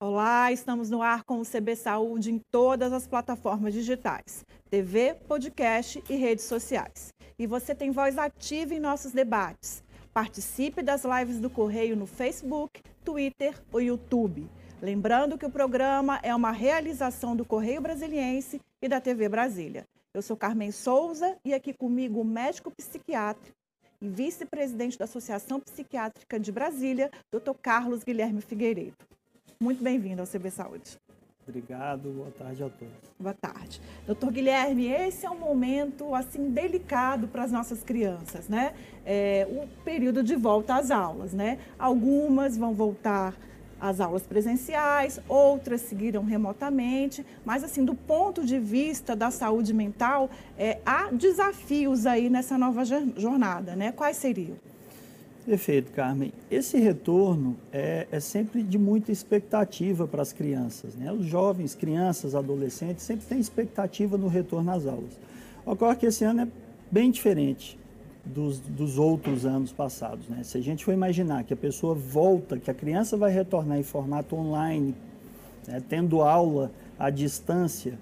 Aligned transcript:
Olá, 0.00 0.52
estamos 0.52 0.88
no 0.88 1.02
ar 1.02 1.24
com 1.24 1.40
o 1.40 1.44
CB 1.44 1.74
Saúde 1.74 2.30
em 2.30 2.38
todas 2.52 2.92
as 2.92 3.08
plataformas 3.08 3.74
digitais, 3.74 4.46
TV, 4.70 5.14
podcast 5.26 6.00
e 6.08 6.14
redes 6.14 6.44
sociais. 6.44 7.12
E 7.36 7.48
você 7.48 7.74
tem 7.74 7.90
voz 7.90 8.16
ativa 8.16 8.72
em 8.72 8.78
nossos 8.78 9.10
debates. 9.10 9.82
Participe 10.14 10.82
das 10.82 11.02
lives 11.02 11.40
do 11.40 11.50
Correio 11.50 11.96
no 11.96 12.06
Facebook, 12.06 12.80
Twitter 13.04 13.60
ou 13.72 13.82
YouTube. 13.82 14.48
Lembrando 14.80 15.36
que 15.36 15.46
o 15.46 15.50
programa 15.50 16.20
é 16.22 16.32
uma 16.32 16.52
realização 16.52 17.34
do 17.34 17.44
Correio 17.44 17.80
Brasiliense 17.80 18.60
e 18.80 18.86
da 18.86 19.00
TV 19.00 19.28
Brasília. 19.28 19.84
Eu 20.14 20.22
sou 20.22 20.36
Carmen 20.36 20.70
Souza 20.70 21.36
e 21.44 21.52
aqui 21.52 21.74
comigo 21.74 22.20
o 22.20 22.24
médico 22.24 22.70
psiquiatra 22.70 23.52
e 24.00 24.08
vice-presidente 24.08 24.96
da 24.96 25.06
Associação 25.06 25.58
Psiquiátrica 25.58 26.38
de 26.38 26.52
Brasília, 26.52 27.10
Dr. 27.32 27.54
Carlos 27.60 28.04
Guilherme 28.04 28.40
Figueiredo. 28.40 29.17
Muito 29.60 29.82
bem-vindo 29.82 30.20
ao 30.20 30.26
CB 30.26 30.52
Saúde. 30.52 30.96
Obrigado, 31.44 32.10
boa 32.10 32.30
tarde 32.30 32.62
a 32.62 32.68
todos. 32.68 32.94
Boa 33.18 33.34
tarde. 33.34 33.80
Doutor 34.06 34.30
Guilherme, 34.30 34.86
esse 34.86 35.26
é 35.26 35.30
um 35.30 35.38
momento 35.40 36.14
assim 36.14 36.48
delicado 36.48 37.26
para 37.26 37.42
as 37.42 37.50
nossas 37.50 37.82
crianças, 37.82 38.48
né? 38.48 38.72
É, 39.04 39.48
o 39.50 39.66
período 39.82 40.22
de 40.22 40.36
volta 40.36 40.76
às 40.76 40.92
aulas, 40.92 41.32
né? 41.32 41.58
Algumas 41.76 42.56
vão 42.56 42.72
voltar 42.72 43.34
às 43.80 43.98
aulas 44.00 44.22
presenciais, 44.22 45.18
outras 45.26 45.80
seguiram 45.80 46.22
remotamente, 46.22 47.26
mas 47.44 47.64
assim, 47.64 47.84
do 47.84 47.96
ponto 47.96 48.44
de 48.44 48.60
vista 48.60 49.16
da 49.16 49.32
saúde 49.32 49.74
mental, 49.74 50.30
é, 50.56 50.78
há 50.86 51.10
desafios 51.10 52.06
aí 52.06 52.30
nessa 52.30 52.56
nova 52.56 52.84
jornada, 52.84 53.74
né? 53.74 53.90
Quais 53.90 54.18
seriam? 54.18 54.56
Perfeito, 55.48 55.92
Carmen. 55.92 56.30
Esse 56.50 56.76
retorno 56.78 57.56
é, 57.72 58.06
é 58.12 58.20
sempre 58.20 58.62
de 58.62 58.76
muita 58.76 59.10
expectativa 59.10 60.06
para 60.06 60.20
as 60.20 60.30
crianças. 60.30 60.94
Né? 60.94 61.10
Os 61.10 61.24
jovens, 61.24 61.74
crianças, 61.74 62.34
adolescentes 62.34 63.02
sempre 63.02 63.24
têm 63.24 63.40
expectativa 63.40 64.18
no 64.18 64.28
retorno 64.28 64.70
às 64.70 64.86
aulas. 64.86 65.18
Ocorre 65.64 65.96
que 65.96 66.04
esse 66.04 66.22
ano 66.22 66.42
é 66.42 66.48
bem 66.90 67.10
diferente 67.10 67.78
dos, 68.26 68.60
dos 68.60 68.98
outros 68.98 69.46
anos 69.46 69.72
passados. 69.72 70.28
Né? 70.28 70.42
Se 70.44 70.58
a 70.58 70.60
gente 70.60 70.84
for 70.84 70.92
imaginar 70.92 71.44
que 71.44 71.54
a 71.54 71.56
pessoa 71.56 71.94
volta, 71.94 72.58
que 72.58 72.70
a 72.70 72.74
criança 72.74 73.16
vai 73.16 73.32
retornar 73.32 73.78
em 73.78 73.82
formato 73.82 74.36
online, 74.36 74.94
né, 75.66 75.82
tendo 75.88 76.20
aula 76.20 76.70
à 76.98 77.08
distância, 77.08 77.98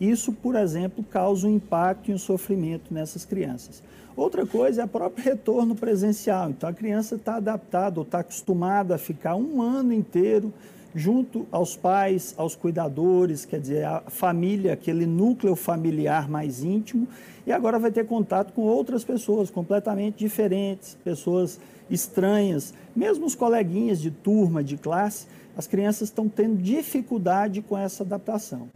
isso, 0.00 0.32
por 0.32 0.56
exemplo, 0.56 1.04
causa 1.04 1.46
um 1.46 1.50
impacto 1.50 2.10
e 2.10 2.14
um 2.14 2.18
sofrimento 2.18 2.92
nessas 2.92 3.24
crianças. 3.24 3.82
Outra 4.16 4.46
coisa 4.46 4.82
é 4.82 4.84
o 4.84 4.88
próprio 4.88 5.24
retorno 5.24 5.74
presencial. 5.74 6.50
Então, 6.50 6.68
a 6.68 6.72
criança 6.72 7.14
está 7.14 7.36
adaptada 7.36 8.00
ou 8.00 8.04
está 8.04 8.20
acostumada 8.20 8.94
a 8.94 8.98
ficar 8.98 9.36
um 9.36 9.62
ano 9.62 9.92
inteiro 9.92 10.52
junto 10.94 11.46
aos 11.52 11.76
pais, 11.76 12.34
aos 12.36 12.56
cuidadores, 12.56 13.44
quer 13.44 13.60
dizer, 13.60 13.84
a 13.84 14.00
família, 14.08 14.72
aquele 14.72 15.06
núcleo 15.06 15.54
familiar 15.54 16.28
mais 16.28 16.64
íntimo, 16.64 17.06
e 17.46 17.52
agora 17.52 17.78
vai 17.78 17.90
ter 17.90 18.04
contato 18.06 18.52
com 18.52 18.62
outras 18.62 19.04
pessoas 19.04 19.50
completamente 19.50 20.18
diferentes, 20.18 20.96
pessoas 21.04 21.60
estranhas, 21.88 22.74
mesmo 22.94 23.26
os 23.26 23.34
coleguinhas 23.34 24.00
de 24.00 24.10
turma, 24.10 24.64
de 24.64 24.76
classe, 24.76 25.26
as 25.56 25.66
crianças 25.66 26.08
estão 26.08 26.28
tendo 26.28 26.56
dificuldade 26.56 27.62
com 27.62 27.76
essa 27.76 28.02
adaptação. 28.02 28.68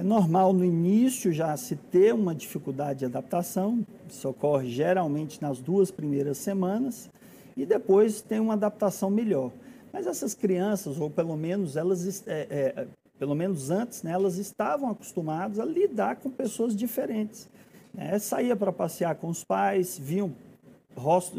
É 0.00 0.02
normal 0.02 0.54
no 0.54 0.64
início 0.64 1.30
já 1.30 1.54
se 1.58 1.76
ter 1.76 2.14
uma 2.14 2.34
dificuldade 2.34 3.00
de 3.00 3.04
adaptação, 3.04 3.86
isso 4.08 4.26
ocorre 4.30 4.66
geralmente 4.70 5.42
nas 5.42 5.60
duas 5.60 5.90
primeiras 5.90 6.38
semanas, 6.38 7.10
e 7.54 7.66
depois 7.66 8.22
tem 8.22 8.40
uma 8.40 8.54
adaptação 8.54 9.10
melhor. 9.10 9.52
Mas 9.92 10.06
essas 10.06 10.32
crianças, 10.32 10.98
ou 10.98 11.10
pelo 11.10 11.36
menos 11.36 11.76
elas, 11.76 12.26
é, 12.26 12.46
é, 12.48 12.86
pelo 13.18 13.34
menos 13.34 13.70
antes, 13.70 14.02
né, 14.02 14.12
elas 14.12 14.38
estavam 14.38 14.88
acostumadas 14.88 15.60
a 15.60 15.66
lidar 15.66 16.16
com 16.16 16.30
pessoas 16.30 16.74
diferentes. 16.74 17.46
É, 17.94 18.18
saía 18.18 18.56
para 18.56 18.72
passear 18.72 19.16
com 19.16 19.28
os 19.28 19.44
pais, 19.44 19.98
viam, 20.02 20.32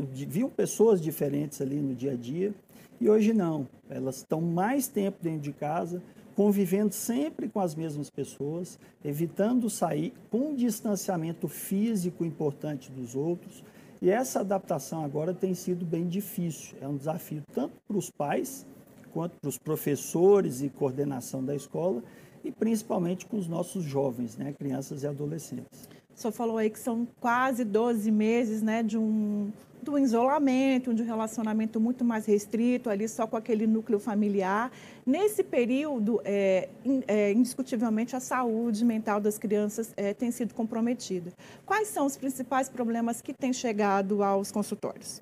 viam 0.06 0.52
pessoas 0.52 1.02
diferentes 1.02 1.60
ali 1.64 1.78
no 1.78 1.96
dia 1.96 2.12
a 2.12 2.16
dia, 2.16 2.54
e 3.00 3.10
hoje 3.10 3.34
não. 3.34 3.68
Elas 3.90 4.18
estão 4.18 4.40
mais 4.40 4.88
tempo 4.88 5.18
dentro 5.20 5.42
de 5.42 5.52
casa, 5.52 6.00
convivendo 6.36 6.94
sempre 6.94 7.48
com 7.50 7.60
as 7.60 7.76
mesmas 7.76 8.10
pessoas, 8.10 8.80
evitando 9.04 9.70
sair 9.70 10.14
com 10.30 10.52
um 10.52 10.56
distanciamento 10.56 11.48
físico 11.48 12.24
importante 12.24 12.92
dos 12.92 13.16
outros. 13.16 13.64
E 14.02 14.10
essa 14.10 14.40
adaptação 14.40 15.04
agora 15.04 15.34
tem 15.34 15.54
sido 15.54 15.86
bem 15.86 16.08
difícil. 16.08 16.76
É 16.82 16.88
um 16.88 16.98
desafio 16.98 17.44
tanto 17.54 17.74
para 17.88 17.98
os 17.98 18.10
pais, 18.10 18.66
quanto 19.14 19.36
para 19.40 19.50
os 19.50 19.58
professores 19.58 20.62
e 20.62 20.70
coordenação 20.70 21.44
da 21.44 21.56
escola, 21.56 22.04
e 22.44 22.52
principalmente 22.52 23.26
com 23.26 23.38
os 23.38 23.48
nossos 23.48 23.84
jovens, 23.84 24.36
né, 24.38 24.54
crianças 24.54 25.04
e 25.04 25.08
adolescentes. 25.08 25.88
O 26.16 26.20
senhor 26.20 26.32
falou 26.32 26.58
aí 26.58 26.70
que 26.70 26.80
são 26.80 27.08
quase 27.20 27.64
12 27.64 28.10
meses 28.12 28.62
né, 28.62 28.82
de 28.82 28.98
um 28.98 29.52
do 29.82 29.98
isolamento, 29.98 30.94
de 30.94 31.02
um 31.02 31.06
relacionamento 31.06 31.80
muito 31.80 32.04
mais 32.04 32.26
restrito, 32.26 32.90
ali 32.90 33.08
só 33.08 33.26
com 33.26 33.36
aquele 33.36 33.66
núcleo 33.66 34.00
familiar. 34.00 34.72
Nesse 35.06 35.44
período, 35.44 36.22
é, 36.24 36.70
é, 37.08 37.32
indiscutivelmente, 37.32 38.16
a 38.16 38.20
saúde 38.20 38.86
mental 38.86 39.20
das 39.20 39.38
crianças 39.38 39.94
é, 39.98 40.14
tem 40.14 40.32
sido 40.32 40.54
comprometida. 40.54 41.32
Quais 41.66 41.88
são 41.88 42.06
os 42.06 42.16
principais 42.16 42.70
problemas 42.70 43.22
que 43.22 43.34
têm 43.34 43.52
chegado 43.52 44.24
aos 44.24 44.52
consultórios? 44.52 45.22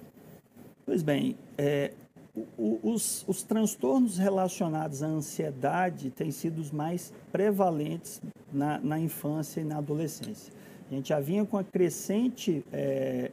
Pois 0.86 1.04
bem, 1.04 1.38
é, 1.58 1.94
os, 2.58 3.24
os, 3.28 3.44
transtornos 3.44 4.18
relacionados 4.18 5.04
à 5.04 5.08
ansiedade 5.08 6.10
têm 6.10 6.32
sido 6.32 6.60
os 6.60 6.72
mais 6.72 7.14
prevalentes 7.32 8.22
na, 8.52 8.80
na 8.80 9.00
infância 9.00 9.62
e 9.62 9.64
na 9.64 9.78
adolescência. 9.78 10.54
A 10.90 10.96
gente 10.96 11.10
já 11.10 11.20
vinha 11.20 11.46
com 11.46 11.58
a 11.58 11.64
crescente 11.64 12.64
é, 12.72 13.32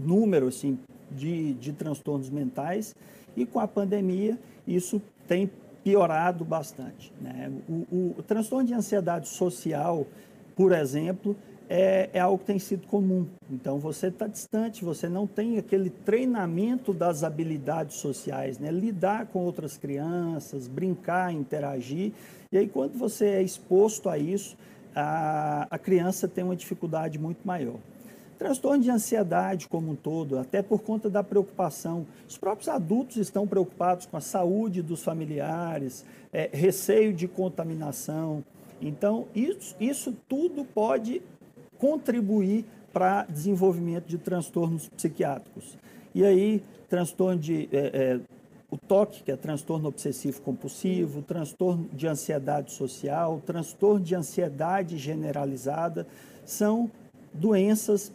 número 0.00 0.48
assim, 0.48 0.78
de, 1.10 1.54
de 1.54 1.72
transtornos 1.72 2.30
mentais 2.30 2.94
e 3.36 3.44
com 3.46 3.60
a 3.60 3.68
pandemia 3.68 4.38
isso 4.66 5.00
tem 5.26 5.50
piorado 5.82 6.44
bastante. 6.44 7.12
Né? 7.20 7.50
O, 7.68 7.72
o, 7.72 8.14
o 8.18 8.22
transtorno 8.22 8.66
de 8.66 8.74
ansiedade 8.74 9.28
social, 9.28 10.06
por 10.54 10.72
exemplo, 10.72 11.36
é, 11.68 12.10
é, 12.12 12.20
algo 12.20 12.38
que 12.38 12.46
tem 12.46 12.58
sido 12.58 12.86
comum. 12.88 13.26
Então, 13.50 13.78
você 13.78 14.08
está 14.08 14.26
distante, 14.26 14.84
você 14.84 15.08
não 15.08 15.26
tem 15.26 15.56
aquele 15.56 15.88
treinamento 15.88 16.92
das 16.92 17.22
habilidades 17.22 17.96
sociais, 17.96 18.58
né? 18.58 18.70
lidar 18.70 19.26
com 19.26 19.44
outras 19.44 19.76
crianças, 19.76 20.66
brincar, 20.66 21.32
interagir. 21.32 22.12
E 22.50 22.58
aí, 22.58 22.68
quando 22.68 22.98
você 22.98 23.26
é 23.26 23.42
exposto 23.42 24.08
a 24.08 24.18
isso, 24.18 24.56
a, 24.94 25.68
a 25.70 25.78
criança 25.78 26.26
tem 26.26 26.42
uma 26.42 26.56
dificuldade 26.56 27.18
muito 27.18 27.46
maior. 27.46 27.76
Transtorno 28.40 28.82
de 28.82 28.90
ansiedade 28.90 29.68
como 29.68 29.90
um 29.90 29.94
todo, 29.94 30.38
até 30.38 30.62
por 30.62 30.80
conta 30.80 31.10
da 31.10 31.22
preocupação. 31.22 32.06
Os 32.26 32.38
próprios 32.38 32.70
adultos 32.70 33.18
estão 33.18 33.46
preocupados 33.46 34.06
com 34.06 34.16
a 34.16 34.20
saúde 34.22 34.80
dos 34.80 35.02
familiares, 35.02 36.06
é, 36.32 36.48
receio 36.50 37.12
de 37.12 37.28
contaminação. 37.28 38.42
Então, 38.80 39.26
isso, 39.34 39.76
isso 39.78 40.16
tudo 40.26 40.64
pode 40.64 41.20
contribuir 41.76 42.64
para 42.94 43.24
desenvolvimento 43.24 44.06
de 44.06 44.16
transtornos 44.16 44.88
psiquiátricos. 44.88 45.76
E 46.14 46.24
aí, 46.24 46.64
transtorno 46.88 47.38
de. 47.38 47.68
É, 47.70 47.78
é, 47.78 48.20
o 48.70 48.78
TOC, 48.78 49.22
que 49.22 49.32
é 49.32 49.36
transtorno 49.36 49.86
obsessivo 49.86 50.40
compulsivo, 50.40 51.20
transtorno 51.20 51.90
de 51.92 52.06
ansiedade 52.06 52.72
social, 52.72 53.42
transtorno 53.44 54.02
de 54.02 54.14
ansiedade 54.14 54.96
generalizada, 54.96 56.06
são 56.46 56.90
doenças 57.32 58.12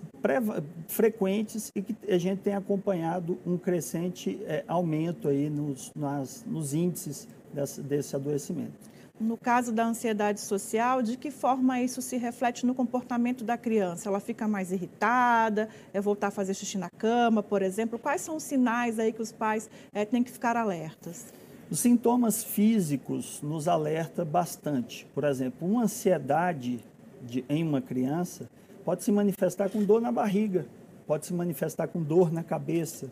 frequentes 0.87 1.71
e 1.75 1.81
que 1.81 1.95
a 2.11 2.17
gente 2.17 2.39
tem 2.39 2.53
acompanhado 2.53 3.37
um 3.45 3.57
crescente 3.57 4.39
é, 4.45 4.63
aumento 4.67 5.27
aí 5.27 5.49
nos, 5.49 5.91
nas, 5.95 6.43
nos 6.45 6.73
índices 6.73 7.27
desse, 7.53 7.81
desse 7.81 8.15
adoecimento. 8.15 8.95
No 9.17 9.37
caso 9.37 9.71
da 9.71 9.85
ansiedade 9.85 10.41
social, 10.41 11.01
de 11.01 11.15
que 11.15 11.31
forma 11.31 11.79
isso 11.79 12.01
se 12.01 12.17
reflete 12.17 12.65
no 12.65 12.75
comportamento 12.75 13.45
da 13.45 13.57
criança? 13.57 14.09
Ela 14.09 14.19
fica 14.19 14.45
mais 14.45 14.73
irritada, 14.73 15.69
é 15.93 16.01
voltar 16.01 16.27
a 16.27 16.31
fazer 16.31 16.53
xixi 16.53 16.77
na 16.77 16.89
cama, 16.89 17.41
por 17.41 17.61
exemplo? 17.61 17.97
Quais 17.97 18.19
são 18.19 18.35
os 18.35 18.43
sinais 18.43 18.99
aí 18.99 19.13
que 19.13 19.21
os 19.21 19.31
pais 19.31 19.69
é, 19.93 20.03
têm 20.03 20.21
que 20.21 20.29
ficar 20.29 20.57
alertas? 20.57 21.33
Os 21.71 21.79
sintomas 21.79 22.43
físicos 22.43 23.41
nos 23.41 23.69
alerta 23.69 24.25
bastante. 24.25 25.07
Por 25.15 25.23
exemplo, 25.23 25.65
uma 25.65 25.83
ansiedade 25.83 26.83
de, 27.21 27.45
em 27.47 27.63
uma 27.63 27.81
criança 27.81 28.49
pode 28.85 29.03
se 29.03 29.11
manifestar 29.11 29.69
com 29.69 29.83
dor 29.83 29.99
na 29.99 30.11
barriga, 30.11 30.67
pode 31.07 31.25
se 31.25 31.33
manifestar 31.33 31.87
com 31.87 32.01
dor 32.01 32.31
na 32.31 32.43
cabeça, 32.43 33.11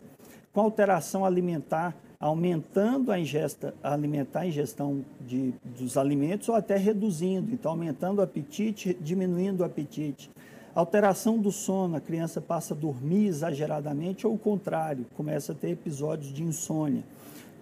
com 0.52 0.60
alteração 0.60 1.24
alimentar, 1.24 1.96
aumentando 2.20 3.10
a 3.10 3.18
ingesta 3.18 3.74
alimentar, 3.82 4.40
a 4.40 4.46
ingestão 4.46 5.04
de, 5.20 5.52
dos 5.62 5.98
alimentos 5.98 6.48
ou 6.48 6.54
até 6.54 6.76
reduzindo, 6.76 7.52
então 7.52 7.72
aumentando 7.72 8.20
o 8.20 8.22
apetite, 8.22 8.96
diminuindo 9.00 9.60
o 9.60 9.64
apetite. 9.64 10.30
Alteração 10.74 11.38
do 11.38 11.52
sono, 11.52 11.96
a 11.96 12.00
criança 12.00 12.40
passa 12.40 12.72
a 12.72 12.76
dormir 12.76 13.26
exageradamente 13.26 14.26
ou 14.26 14.34
o 14.34 14.38
contrário, 14.38 15.06
começa 15.16 15.52
a 15.52 15.54
ter 15.54 15.70
episódios 15.70 16.32
de 16.32 16.42
insônia. 16.42 17.02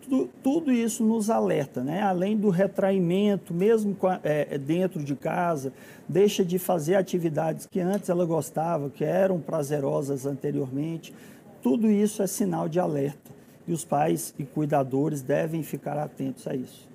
Tu, 0.08 0.28
tudo 0.42 0.72
isso 0.72 1.04
nos 1.04 1.30
alerta, 1.30 1.82
né? 1.82 2.02
além 2.02 2.36
do 2.36 2.50
retraimento, 2.50 3.54
mesmo 3.54 3.96
é, 4.22 4.58
dentro 4.58 5.02
de 5.02 5.14
casa, 5.14 5.72
deixa 6.08 6.44
de 6.44 6.58
fazer 6.58 6.94
atividades 6.94 7.66
que 7.66 7.80
antes 7.80 8.08
ela 8.08 8.24
gostava, 8.24 8.90
que 8.90 9.04
eram 9.04 9.40
prazerosas 9.40 10.26
anteriormente. 10.26 11.14
Tudo 11.62 11.90
isso 11.90 12.22
é 12.22 12.26
sinal 12.26 12.68
de 12.68 12.80
alerta 12.80 13.30
e 13.66 13.72
os 13.72 13.84
pais 13.84 14.34
e 14.38 14.44
cuidadores 14.44 15.22
devem 15.22 15.62
ficar 15.62 15.96
atentos 15.96 16.46
a 16.46 16.54
isso. 16.54 16.90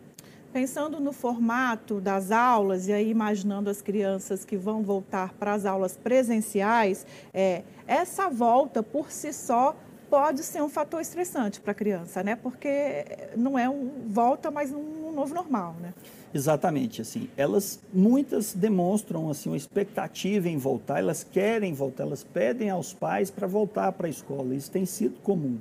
Pensando 0.52 1.00
no 1.00 1.12
formato 1.12 2.02
das 2.02 2.32
aulas 2.32 2.88
e 2.88 2.94
aí 2.94 3.10
imaginando 3.10 3.70
as 3.70 3.82
crianças 3.82 4.44
que 4.44 4.58
vão 4.58 4.82
voltar 4.82 5.34
para 5.34 5.54
as 5.54 5.66
aulas 5.66 5.96
presenciais, 5.96 7.06
é, 7.34 7.64
essa 7.86 8.30
volta 8.30 8.82
por 8.82 9.12
si 9.12 9.32
só 9.32 9.76
pode 10.10 10.44
ser 10.44 10.62
um 10.62 10.70
fator 10.70 11.02
estressante 11.02 11.60
para 11.60 11.72
a 11.72 11.76
criança, 11.76 12.24
né? 12.24 12.36
Porque 12.36 13.06
não 13.36 13.58
é 13.58 13.70
um 13.70 13.90
volta, 14.08 14.50
mas 14.50 14.72
um 14.72 15.12
novo 15.12 15.34
normal, 15.34 15.76
né? 15.82 15.94
Exatamente, 16.34 17.02
assim, 17.02 17.30
elas 17.38 17.80
muitas 17.94 18.54
demonstram 18.54 19.30
assim 19.30 19.50
uma 19.50 19.58
expectativa 19.58 20.50
em 20.50 20.58
voltar, 20.58 21.00
elas 21.00 21.24
querem 21.24 21.74
voltar, 21.74 22.04
elas 22.04 22.24
pedem 22.24 22.70
aos 22.70 22.94
pais 22.94 23.32
para 23.32 23.48
voltar 23.48 23.92
para 23.94 24.08
a 24.08 24.10
escola. 24.10 24.54
Isso 24.54 24.70
tem 24.70 24.86
sido 24.86 25.18
comum. 25.22 25.58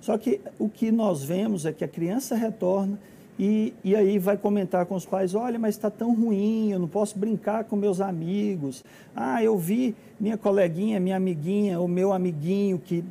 Só 0.00 0.16
que 0.16 0.40
o 0.58 0.68
que 0.68 0.90
nós 0.90 1.22
vemos 1.22 1.66
é 1.66 1.72
que 1.72 1.84
a 1.84 1.88
criança 1.88 2.34
retorna 2.34 2.98
e, 3.38 3.72
e 3.84 3.94
aí 3.94 4.18
vai 4.18 4.36
comentar 4.36 4.86
com 4.86 4.94
os 4.94 5.06
pais: 5.06 5.34
olha, 5.34 5.58
mas 5.58 5.74
está 5.74 5.90
tão 5.90 6.14
ruim, 6.14 6.72
eu 6.72 6.78
não 6.78 6.88
posso 6.88 7.18
brincar 7.18 7.64
com 7.64 7.76
meus 7.76 8.00
amigos. 8.00 8.84
Ah, 9.14 9.42
eu 9.42 9.56
vi 9.56 9.94
minha 10.18 10.36
coleguinha, 10.36 10.98
minha 10.98 11.16
amiguinha, 11.16 11.80
o 11.80 11.88
meu 11.88 12.12
amiguinho 12.12 12.78
que 12.78 13.04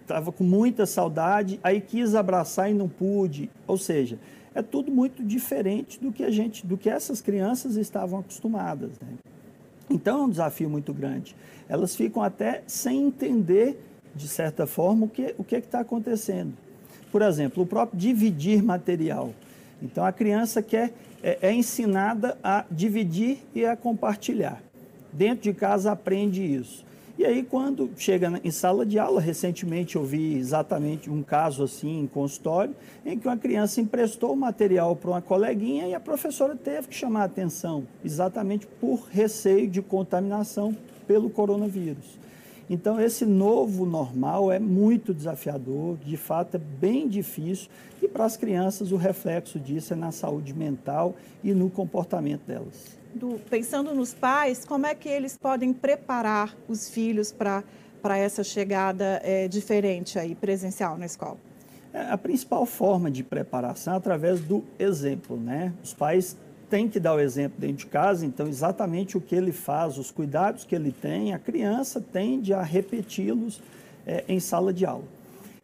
estava 0.00 0.32
com 0.32 0.44
muita 0.44 0.86
saudade, 0.86 1.58
aí 1.62 1.80
quis 1.80 2.14
abraçar 2.14 2.70
e 2.70 2.74
não 2.74 2.88
pude. 2.88 3.50
Ou 3.66 3.78
seja, 3.78 4.18
é 4.54 4.62
tudo 4.62 4.90
muito 4.90 5.22
diferente 5.22 6.00
do 6.00 6.12
que 6.12 6.22
a 6.22 6.30
gente, 6.30 6.66
do 6.66 6.76
que 6.76 6.88
essas 6.88 7.20
crianças 7.20 7.76
estavam 7.76 8.20
acostumadas. 8.20 8.90
Né? 9.00 9.08
Então 9.90 10.20
é 10.20 10.24
um 10.24 10.30
desafio 10.30 10.70
muito 10.70 10.92
grande. 10.92 11.34
Elas 11.68 11.96
ficam 11.96 12.22
até 12.22 12.62
sem 12.66 13.06
entender 13.06 13.78
de 14.14 14.28
certa 14.28 14.66
forma, 14.66 15.06
o 15.06 15.08
que 15.08 15.34
o 15.36 15.44
que 15.44 15.56
é 15.56 15.58
está 15.58 15.80
acontecendo. 15.80 16.52
Por 17.10 17.22
exemplo, 17.22 17.62
o 17.62 17.66
próprio 17.66 17.98
dividir 17.98 18.62
material. 18.62 19.32
Então, 19.84 20.04
a 20.04 20.10
criança 20.10 20.62
quer, 20.62 20.92
é, 21.22 21.38
é 21.42 21.52
ensinada 21.52 22.38
a 22.42 22.64
dividir 22.70 23.38
e 23.54 23.66
a 23.66 23.76
compartilhar. 23.76 24.62
Dentro 25.12 25.44
de 25.44 25.52
casa 25.52 25.92
aprende 25.92 26.42
isso. 26.42 26.84
E 27.16 27.24
aí, 27.24 27.44
quando 27.44 27.90
chega 27.96 28.40
em 28.42 28.50
sala 28.50 28.84
de 28.84 28.98
aula, 28.98 29.20
recentemente 29.20 29.94
eu 29.94 30.02
vi 30.02 30.36
exatamente 30.36 31.08
um 31.08 31.22
caso 31.22 31.62
assim 31.62 32.00
em 32.00 32.06
consultório, 32.08 32.74
em 33.06 33.16
que 33.16 33.28
uma 33.28 33.36
criança 33.36 33.80
emprestou 33.80 34.32
o 34.32 34.36
material 34.36 34.96
para 34.96 35.10
uma 35.10 35.22
coleguinha 35.22 35.86
e 35.86 35.94
a 35.94 36.00
professora 36.00 36.56
teve 36.56 36.88
que 36.88 36.94
chamar 36.94 37.22
a 37.22 37.26
atenção, 37.26 37.84
exatamente 38.04 38.66
por 38.66 39.06
receio 39.12 39.68
de 39.68 39.80
contaminação 39.80 40.74
pelo 41.06 41.30
coronavírus. 41.30 42.18
Então, 42.68 42.98
esse 43.00 43.26
novo 43.26 43.84
normal 43.84 44.50
é 44.50 44.58
muito 44.58 45.12
desafiador, 45.12 45.98
de 45.98 46.16
fato 46.16 46.56
é 46.56 46.58
bem 46.58 47.08
difícil, 47.08 47.68
e 48.00 48.08
para 48.08 48.24
as 48.24 48.36
crianças 48.36 48.90
o 48.90 48.96
reflexo 48.96 49.60
disso 49.60 49.92
é 49.92 49.96
na 49.96 50.10
saúde 50.10 50.54
mental 50.54 51.14
e 51.42 51.52
no 51.52 51.68
comportamento 51.68 52.42
delas. 52.46 52.98
Do, 53.14 53.38
pensando 53.48 53.94
nos 53.94 54.14
pais, 54.14 54.64
como 54.64 54.86
é 54.86 54.94
que 54.94 55.08
eles 55.08 55.36
podem 55.36 55.72
preparar 55.72 56.56
os 56.66 56.88
filhos 56.88 57.30
para 57.30 57.62
essa 58.18 58.42
chegada 58.42 59.20
é, 59.22 59.46
diferente 59.46 60.18
aí, 60.18 60.34
presencial 60.34 60.96
na 60.96 61.06
escola? 61.06 61.36
É, 61.92 62.10
a 62.10 62.18
principal 62.18 62.66
forma 62.66 63.08
de 63.10 63.22
preparação 63.22 63.94
é 63.94 63.96
através 63.98 64.40
do 64.40 64.64
exemplo, 64.80 65.36
né? 65.36 65.72
Os 65.82 65.94
pais 65.94 66.36
tem 66.74 66.88
que 66.88 66.98
dar 66.98 67.14
o 67.14 67.20
exemplo 67.20 67.60
dentro 67.60 67.76
de 67.76 67.86
casa, 67.86 68.26
então 68.26 68.48
exatamente 68.48 69.16
o 69.16 69.20
que 69.20 69.32
ele 69.32 69.52
faz, 69.52 69.96
os 69.96 70.10
cuidados 70.10 70.64
que 70.64 70.74
ele 70.74 70.90
tem, 70.90 71.32
a 71.32 71.38
criança 71.38 72.00
tende 72.00 72.52
a 72.52 72.64
repeti-los 72.64 73.62
é, 74.04 74.24
em 74.26 74.40
sala 74.40 74.72
de 74.72 74.84
aula. 74.84 75.04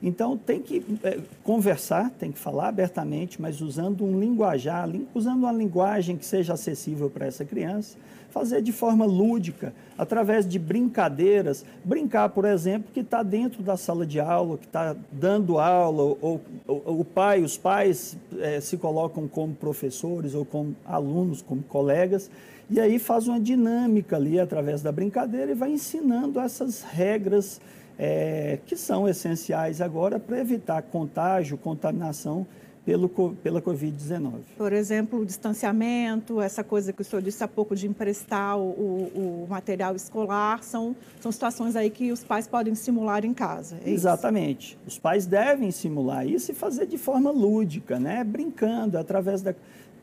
Então 0.01 0.37
tem 0.37 0.63
que 0.63 0.85
é, 1.03 1.19
conversar, 1.43 2.11
tem 2.11 2.31
que 2.31 2.39
falar 2.39 2.69
abertamente, 2.69 3.43
mas 3.43 3.61
usando 3.61 4.05
um 4.05 4.21
linguajar, 4.21 4.89
usando 5.13 5.41
uma 5.41 5.51
linguagem 5.51 6.17
que 6.17 6.25
seja 6.25 6.53
acessível 6.53 7.11
para 7.11 7.27
essa 7.27 7.45
criança 7.45 7.99
fazer 8.31 8.63
de 8.63 8.73
forma 8.73 9.05
lúdica, 9.05 9.73
através 9.99 10.47
de 10.47 10.59
brincadeiras. 10.59 11.65
Brincar, 11.85 12.29
por 12.31 12.45
exemplo, 12.45 12.91
que 12.93 13.01
está 13.01 13.23
dentro 13.23 13.63
da 13.63 13.77
sala 13.77 14.07
de 14.07 14.21
aula, 14.21 14.57
que 14.57 14.67
está 14.67 14.97
dando 15.13 15.59
aula, 15.59 16.03
ou, 16.21 16.41
ou, 16.67 17.01
o 17.01 17.05
pai, 17.05 17.43
os 17.43 17.57
pais 17.57 18.17
é, 18.39 18.61
se 18.61 18.77
colocam 18.77 19.29
como 19.29 19.55
professores 19.55 20.35
ou 20.35 20.45
como 20.45 20.75
alunos, 20.85 21.43
como 21.43 21.63
colegas, 21.63 22.31
e 22.71 22.79
aí 22.79 22.99
faz 22.99 23.27
uma 23.27 23.41
dinâmica 23.41 24.17
ali 24.17 24.39
através 24.39 24.81
da 24.81 24.93
brincadeira 24.93 25.51
e 25.51 25.55
vai 25.55 25.73
ensinando 25.73 26.39
essas 26.39 26.83
regras 26.83 27.61
é, 27.99 28.59
que 28.65 28.77
são 28.77 29.09
essenciais 29.09 29.81
agora 29.81 30.19
para 30.19 30.39
evitar 30.39 30.81
contágio, 30.83 31.59
contaminação 31.59 32.47
pelo, 32.91 33.09
pela 33.37 33.63
Covid-19. 33.63 34.33
Por 34.57 34.73
exemplo, 34.73 35.21
o 35.21 35.25
distanciamento, 35.25 36.41
essa 36.41 36.65
coisa 36.65 36.93
que 36.93 37.03
o 37.03 37.05
senhor 37.05 37.23
disse 37.23 37.45
há 37.45 37.47
pouco 37.47 37.77
de 37.77 37.87
emprestar 37.87 38.59
o, 38.59 39.45
o, 39.45 39.47
material 39.49 39.95
escolar, 39.95 40.65
são, 40.65 40.97
são 41.21 41.31
situações 41.31 41.77
aí 41.77 41.89
que 41.89 42.11
os 42.11 42.25
pais 42.25 42.49
podem 42.49 42.75
simular 42.75 43.25
em 43.25 43.33
casa. 43.33 43.79
É 43.85 43.91
Exatamente. 43.91 44.71
Isso? 44.71 44.79
Os 44.89 44.99
pais 44.99 45.25
devem 45.25 45.71
simular 45.71 46.27
isso 46.27 46.51
e 46.51 46.55
fazer 46.55 46.87
de 46.87 46.99
forma 46.99 47.31
lúdica, 47.31 48.01
né? 48.01 48.25
brincando, 48.25 48.99
através 48.99 49.41
da. 49.41 49.55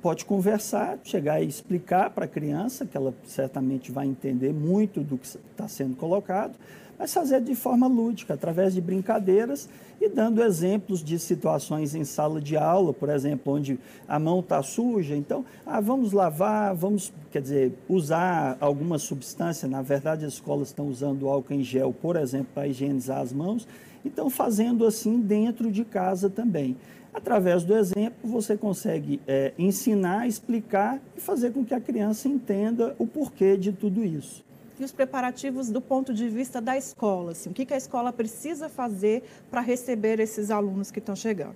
Pode 0.01 0.23
conversar, 0.23 0.99
chegar 1.03 1.41
e 1.41 1.47
explicar 1.47 2.11
para 2.11 2.25
a 2.25 2.27
criança, 2.27 2.85
que 2.85 2.95
ela 2.95 3.13
certamente 3.25 3.91
vai 3.91 4.05
entender 4.05 4.53
muito 4.53 5.01
do 5.01 5.17
que 5.17 5.25
está 5.25 5.67
sendo 5.67 5.95
colocado, 5.95 6.53
mas 6.97 7.13
fazer 7.13 7.41
de 7.41 7.53
forma 7.53 7.87
lúdica, 7.87 8.33
através 8.33 8.73
de 8.73 8.81
brincadeiras 8.81 9.69
e 10.01 10.09
dando 10.09 10.43
exemplos 10.43 11.03
de 11.03 11.19
situações 11.19 11.93
em 11.93 12.03
sala 12.03 12.41
de 12.41 12.57
aula, 12.57 12.93
por 12.93 13.09
exemplo, 13.09 13.53
onde 13.53 13.79
a 14.07 14.19
mão 14.19 14.39
está 14.39 14.63
suja. 14.63 15.15
Então, 15.15 15.45
ah, 15.65 15.79
vamos 15.79 16.11
lavar, 16.11 16.73
vamos, 16.75 17.13
quer 17.31 17.41
dizer, 17.41 17.73
usar 17.87 18.57
alguma 18.59 18.97
substância. 18.97 19.67
Na 19.67 19.81
verdade, 19.81 20.25
as 20.25 20.33
escolas 20.33 20.69
estão 20.69 20.87
usando 20.87 21.27
álcool 21.27 21.53
em 21.53 21.63
gel, 21.63 21.93
por 21.93 22.15
exemplo, 22.15 22.47
para 22.53 22.67
higienizar 22.67 23.19
as 23.19 23.31
mãos. 23.31 23.67
Então, 24.03 24.29
fazendo 24.29 24.85
assim 24.85 25.19
dentro 25.19 25.71
de 25.71 25.83
casa 25.83 26.29
também. 26.29 26.75
Através 27.13 27.63
do 27.63 27.75
exemplo, 27.75 28.29
você 28.29 28.55
consegue 28.55 29.19
é, 29.27 29.51
ensinar, 29.57 30.27
explicar 30.27 30.99
e 31.15 31.21
fazer 31.21 31.51
com 31.51 31.65
que 31.65 31.73
a 31.73 31.81
criança 31.81 32.27
entenda 32.27 32.95
o 32.99 33.07
porquê 33.07 33.57
de 33.57 33.71
tudo 33.71 34.03
isso 34.03 34.46
e 34.79 34.83
os 34.83 34.91
preparativos 34.91 35.69
do 35.69 35.81
ponto 35.81 36.13
de 36.13 36.29
vista 36.29 36.61
da 36.61 36.77
escola? 36.77 37.31
Assim, 37.31 37.49
o 37.49 37.53
que, 37.53 37.65
que 37.65 37.73
a 37.73 37.77
escola 37.77 38.13
precisa 38.13 38.69
fazer 38.69 39.23
para 39.49 39.61
receber 39.61 40.19
esses 40.19 40.51
alunos 40.51 40.91
que 40.91 40.99
estão 40.99 41.15
chegando? 41.15 41.55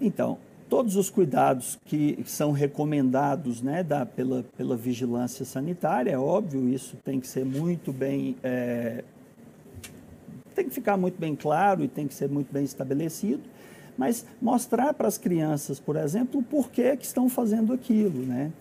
Então, 0.00 0.38
todos 0.68 0.94
os 0.96 1.10
cuidados 1.10 1.78
que 1.84 2.22
são 2.24 2.52
recomendados 2.52 3.60
né, 3.60 3.82
da, 3.82 4.06
pela, 4.06 4.44
pela 4.56 4.76
vigilância 4.76 5.44
sanitária, 5.44 6.12
é 6.12 6.18
óbvio, 6.18 6.68
isso 6.68 6.96
tem 7.04 7.18
que 7.18 7.26
ser 7.26 7.44
muito 7.44 7.92
bem. 7.92 8.36
É, 8.42 9.02
tem 10.54 10.68
que 10.68 10.74
ficar 10.74 10.96
muito 10.96 11.18
bem 11.18 11.34
claro 11.34 11.82
e 11.82 11.88
tem 11.88 12.06
que 12.06 12.14
ser 12.14 12.28
muito 12.28 12.52
bem 12.52 12.64
estabelecido, 12.64 13.42
mas 13.98 14.24
mostrar 14.40 14.94
para 14.94 15.08
as 15.08 15.18
crianças, 15.18 15.80
por 15.80 15.96
exemplo, 15.96 16.40
o 16.40 16.42
porquê 16.42 16.96
que 16.96 17.04
estão 17.04 17.28
fazendo 17.28 17.72
aquilo, 17.72 18.24
né? 18.24 18.52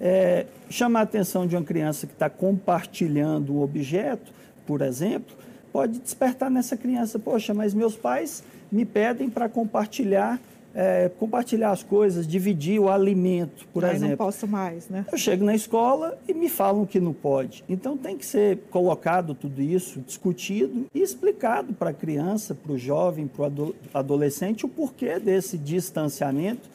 É, 0.00 0.46
chamar 0.70 1.00
a 1.00 1.02
atenção 1.02 1.46
de 1.46 1.56
uma 1.56 1.64
criança 1.64 2.06
que 2.06 2.12
está 2.12 2.30
compartilhando 2.30 3.54
um 3.54 3.62
objeto, 3.62 4.32
por 4.66 4.80
exemplo, 4.82 5.36
pode 5.72 5.98
despertar 5.98 6.50
nessa 6.50 6.76
criança, 6.76 7.18
poxa, 7.18 7.52
mas 7.52 7.74
meus 7.74 7.96
pais 7.96 8.42
me 8.70 8.84
pedem 8.84 9.28
para 9.28 9.48
compartilhar 9.48 10.40
é, 10.74 11.10
compartilhar 11.18 11.70
as 11.70 11.82
coisas, 11.82 12.26
dividir 12.26 12.78
o 12.78 12.88
alimento, 12.88 13.66
por 13.72 13.82
exemplo. 13.82 14.10
não 14.10 14.16
posso 14.16 14.46
mais, 14.46 14.88
né? 14.88 15.06
Eu 15.10 15.18
chego 15.18 15.44
na 15.44 15.54
escola 15.54 16.16
e 16.28 16.34
me 16.34 16.48
falam 16.48 16.86
que 16.86 17.00
não 17.00 17.12
pode. 17.12 17.64
Então 17.68 17.96
tem 17.96 18.16
que 18.16 18.24
ser 18.24 18.58
colocado 18.70 19.34
tudo 19.34 19.60
isso, 19.60 20.00
discutido 20.00 20.86
e 20.94 21.00
explicado 21.00 21.72
para 21.72 21.90
a 21.90 21.92
criança, 21.92 22.54
para 22.54 22.72
o 22.72 22.78
jovem, 22.78 23.26
para 23.26 23.48
o 23.48 23.74
adolescente 23.92 24.66
o 24.66 24.68
porquê 24.68 25.18
desse 25.18 25.58
distanciamento 25.58 26.68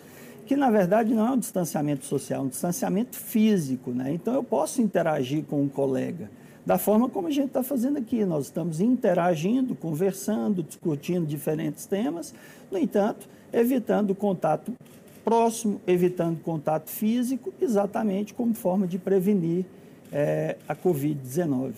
que 0.45 0.55
na 0.55 0.69
verdade 0.69 1.13
não 1.13 1.27
é 1.27 1.31
um 1.31 1.37
distanciamento 1.37 2.05
social, 2.05 2.41
é 2.41 2.45
um 2.45 2.49
distanciamento 2.49 3.17
físico. 3.17 3.91
Né? 3.91 4.13
Então 4.13 4.33
eu 4.33 4.43
posso 4.43 4.81
interagir 4.81 5.43
com 5.43 5.61
um 5.61 5.69
colega 5.69 6.29
da 6.65 6.77
forma 6.77 7.09
como 7.09 7.27
a 7.27 7.31
gente 7.31 7.47
está 7.47 7.63
fazendo 7.63 7.97
aqui. 7.97 8.23
Nós 8.25 8.45
estamos 8.45 8.79
interagindo, 8.79 9.75
conversando, 9.75 10.63
discutindo 10.63 11.25
diferentes 11.25 11.85
temas, 11.85 12.33
no 12.71 12.77
entanto, 12.77 13.27
evitando 13.51 14.15
contato 14.15 14.73
próximo, 15.23 15.81
evitando 15.87 16.39
contato 16.41 16.89
físico, 16.89 17.53
exatamente 17.61 18.33
como 18.33 18.53
forma 18.53 18.87
de 18.87 18.97
prevenir 18.97 19.65
é, 20.11 20.57
a 20.67 20.75
Covid-19. 20.75 21.73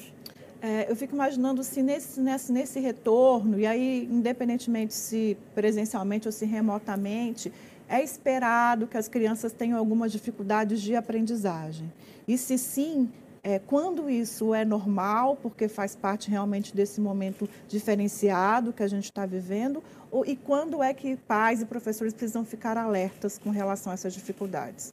É, 0.61 0.89
eu 0.89 0.95
fico 0.95 1.13
imaginando 1.13 1.63
se 1.63 1.83
nesse, 1.83 2.19
nesse, 2.19 2.51
nesse 2.51 2.79
retorno, 2.79 3.59
e 3.59 3.67
aí, 3.67 4.07
independentemente 4.11 4.95
se 4.95 5.37
presencialmente 5.53 6.27
ou 6.27 6.31
se 6.31 6.43
remotamente, 6.43 7.51
é 7.87 8.03
esperado 8.03 8.87
que 8.87 8.97
as 8.97 9.07
crianças 9.07 9.51
tenham 9.51 9.77
algumas 9.77 10.11
dificuldades 10.11 10.81
de 10.81 10.95
aprendizagem. 10.95 11.91
E 12.27 12.37
se 12.37 12.57
sim, 12.57 13.09
é, 13.43 13.59
quando 13.59 14.09
isso 14.09 14.53
é 14.55 14.65
normal, 14.65 15.37
porque 15.39 15.67
faz 15.67 15.95
parte 15.95 16.31
realmente 16.31 16.75
desse 16.75 16.99
momento 16.99 17.47
diferenciado 17.67 18.73
que 18.73 18.81
a 18.81 18.87
gente 18.87 19.03
está 19.03 19.25
vivendo, 19.25 19.83
ou, 20.11 20.25
e 20.25 20.35
quando 20.35 20.81
é 20.81 20.93
que 20.93 21.15
pais 21.15 21.61
e 21.61 21.65
professores 21.65 22.13
precisam 22.13 22.43
ficar 22.43 22.75
alertas 22.77 23.37
com 23.37 23.51
relação 23.51 23.91
a 23.91 23.93
essas 23.93 24.13
dificuldades? 24.13 24.91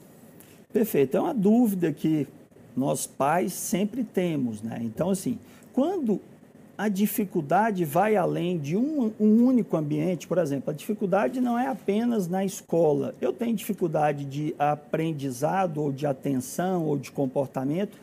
Perfeito. 0.70 1.16
É 1.16 1.20
uma 1.20 1.34
dúvida 1.34 1.92
que 1.92 2.26
nós 2.76 3.06
pais 3.06 3.52
sempre 3.52 4.04
temos, 4.04 4.62
né? 4.62 4.78
Então, 4.82 5.10
assim, 5.10 5.38
quando 5.72 6.20
a 6.76 6.88
dificuldade 6.88 7.84
vai 7.84 8.16
além 8.16 8.58
de 8.58 8.76
um, 8.76 9.12
um, 9.20 9.44
único 9.44 9.76
ambiente, 9.76 10.26
por 10.26 10.38
exemplo, 10.38 10.70
a 10.70 10.74
dificuldade 10.74 11.40
não 11.40 11.58
é 11.58 11.66
apenas 11.66 12.26
na 12.26 12.44
escola. 12.44 13.14
Eu 13.20 13.32
tenho 13.32 13.54
dificuldade 13.54 14.24
de 14.24 14.54
aprendizado, 14.58 15.78
ou 15.78 15.92
de 15.92 16.06
atenção, 16.06 16.84
ou 16.86 16.96
de 16.96 17.10
comportamento. 17.10 17.96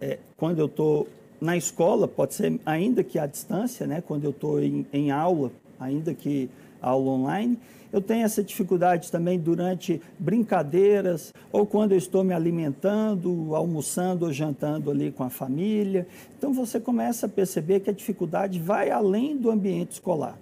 É, 0.00 0.18
quando 0.36 0.60
eu 0.60 0.66
estou 0.66 1.08
na 1.40 1.56
escola, 1.56 2.06
pode 2.06 2.34
ser 2.34 2.60
ainda 2.64 3.02
que 3.02 3.18
à 3.18 3.26
distância, 3.26 3.86
né? 3.86 4.02
quando 4.06 4.24
eu 4.24 4.30
estou 4.30 4.62
em, 4.62 4.86
em 4.92 5.10
aula, 5.10 5.50
ainda 5.78 6.14
que 6.14 6.48
aula 6.80 7.10
online. 7.10 7.58
Eu 7.92 8.00
tenho 8.00 8.24
essa 8.24 8.42
dificuldade 8.42 9.10
também 9.10 9.38
durante 9.38 10.00
brincadeiras 10.18 11.34
ou 11.52 11.66
quando 11.66 11.92
eu 11.92 11.98
estou 11.98 12.22
me 12.22 12.32
alimentando, 12.32 13.54
almoçando 13.54 14.26
ou 14.26 14.32
jantando 14.32 14.90
ali 14.90 15.10
com 15.10 15.24
a 15.24 15.30
família. 15.30 16.06
Então 16.38 16.52
você 16.52 16.78
começa 16.78 17.26
a 17.26 17.28
perceber 17.28 17.80
que 17.80 17.90
a 17.90 17.92
dificuldade 17.92 18.60
vai 18.60 18.90
além 18.90 19.36
do 19.36 19.50
ambiente 19.50 19.92
escolar. 19.92 20.38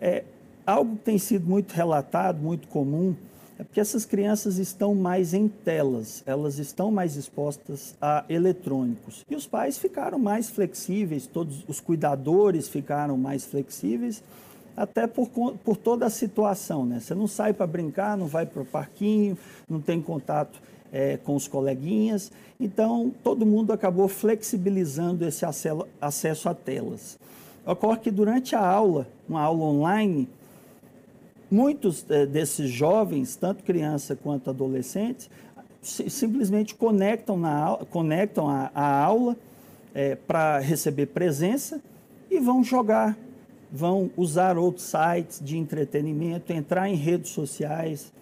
É, 0.00 0.24
algo 0.66 0.96
que 0.96 1.04
tem 1.04 1.18
sido 1.18 1.46
muito 1.46 1.72
relatado, 1.72 2.40
muito 2.40 2.66
comum, 2.68 3.14
é 3.58 3.62
porque 3.62 3.78
essas 3.78 4.06
crianças 4.06 4.56
estão 4.56 4.94
mais 4.94 5.34
em 5.34 5.46
telas, 5.46 6.22
elas 6.24 6.58
estão 6.58 6.90
mais 6.90 7.16
expostas 7.16 7.94
a 8.00 8.24
eletrônicos. 8.26 9.22
E 9.28 9.36
os 9.36 9.46
pais 9.46 9.76
ficaram 9.76 10.18
mais 10.18 10.48
flexíveis, 10.48 11.26
todos 11.26 11.62
os 11.68 11.78
cuidadores 11.78 12.70
ficaram 12.70 13.18
mais 13.18 13.44
flexíveis 13.44 14.22
até 14.76 15.06
por, 15.06 15.28
por 15.28 15.76
toda 15.76 16.06
a 16.06 16.10
situação. 16.10 16.84
Né? 16.84 17.00
Você 17.00 17.14
não 17.14 17.26
sai 17.26 17.52
para 17.52 17.66
brincar, 17.66 18.16
não 18.16 18.26
vai 18.26 18.46
para 18.46 18.62
o 18.62 18.64
parquinho, 18.64 19.36
não 19.68 19.80
tem 19.80 20.00
contato 20.00 20.60
é, 20.92 21.16
com 21.18 21.34
os 21.34 21.46
coleguinhas. 21.46 22.30
Então, 22.58 23.12
todo 23.22 23.46
mundo 23.46 23.72
acabou 23.72 24.08
flexibilizando 24.08 25.26
esse 25.26 25.44
acesso 26.00 26.48
a 26.48 26.54
telas. 26.54 27.18
Ocorre 27.66 27.98
que 27.98 28.10
durante 28.10 28.56
a 28.56 28.66
aula, 28.66 29.06
uma 29.28 29.42
aula 29.42 29.64
online, 29.64 30.28
muitos 31.50 32.04
é, 32.08 32.26
desses 32.26 32.70
jovens, 32.70 33.36
tanto 33.36 33.62
criança 33.64 34.16
quanto 34.16 34.50
adolescentes, 34.50 35.30
simplesmente 35.82 36.74
conectam, 36.74 37.38
na, 37.38 37.78
conectam 37.90 38.48
a, 38.48 38.70
a 38.74 39.02
aula 39.02 39.36
é, 39.94 40.14
para 40.14 40.58
receber 40.58 41.06
presença 41.06 41.80
e 42.30 42.38
vão 42.38 42.62
jogar 42.62 43.16
vão 43.72 44.10
usar 44.16 44.58
outros 44.58 44.86
sites 44.86 45.40
de 45.42 45.56
entretenimento, 45.56 46.52
entrar 46.52 46.88
em 46.88 46.96
redes 46.96 47.30
sociais. 47.30 48.12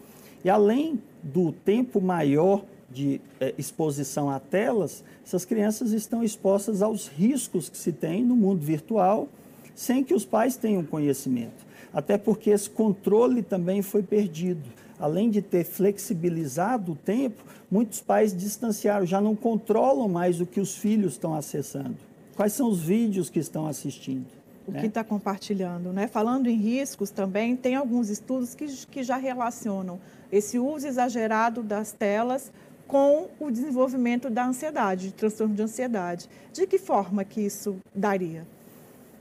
E 0.45 0.51
além 0.51 1.01
do 1.23 1.53
tempo 1.53 2.01
maior 2.01 2.65
de 2.91 3.21
é, 3.41 3.55
exposição 3.59 4.31
a 4.31 4.39
telas, 4.39 5.05
essas 5.25 5.45
crianças 5.45 5.93
estão 5.93 6.23
expostas 6.23 6.81
aos 6.83 7.09
riscos 7.09 7.69
que 7.69 7.77
se 7.77 7.93
tem 7.93 8.25
no 8.25 8.37
mundo 8.37 8.61
virtual, 8.61 9.29
sem 9.75 10.03
que 10.03 10.15
os 10.15 10.25
pais 10.25 10.57
tenham 10.57 10.85
conhecimento. 10.85 11.67
Até 11.93 12.19
porque 12.19 12.51
esse 12.51 12.69
controle 12.69 13.43
também 13.43 13.83
foi 13.83 14.03
perdido. 14.03 14.69
Além 14.99 15.31
de 15.31 15.41
ter 15.41 15.65
flexibilizado 15.65 16.93
o 16.93 16.97
tempo, 16.97 17.45
muitos 17.71 18.01
pais 18.01 18.37
distanciaram, 18.37 19.07
já 19.07 19.21
não 19.21 19.37
controlam 19.37 20.09
mais 20.09 20.41
o 20.41 20.47
que 20.47 20.61
os 20.61 20.77
filhos 20.77 21.13
estão 21.13 21.35
acessando. 21.35 21.97
Quais 22.35 22.53
são 22.53 22.69
os 22.69 22.81
vídeos 22.81 23.31
que 23.31 23.39
estão 23.39 23.67
assistindo? 23.67 24.38
O 24.69 24.73
né? 24.73 24.81
que 24.81 24.87
está 24.87 25.03
compartilhando. 25.03 25.93
Né? 25.93 26.07
Falando 26.07 26.47
em 26.47 26.57
riscos 26.57 27.11
também, 27.11 27.57
tem 27.57 27.75
alguns 27.75 28.11
estudos 28.11 28.55
que, 28.55 28.67
que 28.87 29.03
já 29.03 29.17
relacionam 29.17 29.99
esse 30.31 30.59
uso 30.59 30.87
exagerado 30.87 31.63
das 31.63 31.91
telas 31.93 32.53
com 32.87 33.29
o 33.41 33.51
desenvolvimento 33.51 34.31
da 34.31 34.47
ansiedade, 34.47 35.09
de 35.09 35.15
transtorno 35.15 35.55
de 35.55 35.63
ansiedade. 35.63 36.29
De 36.53 36.67
que 36.67 36.79
forma 36.79 37.25
que 37.25 37.41
isso 37.41 37.77
daria? 37.95 38.47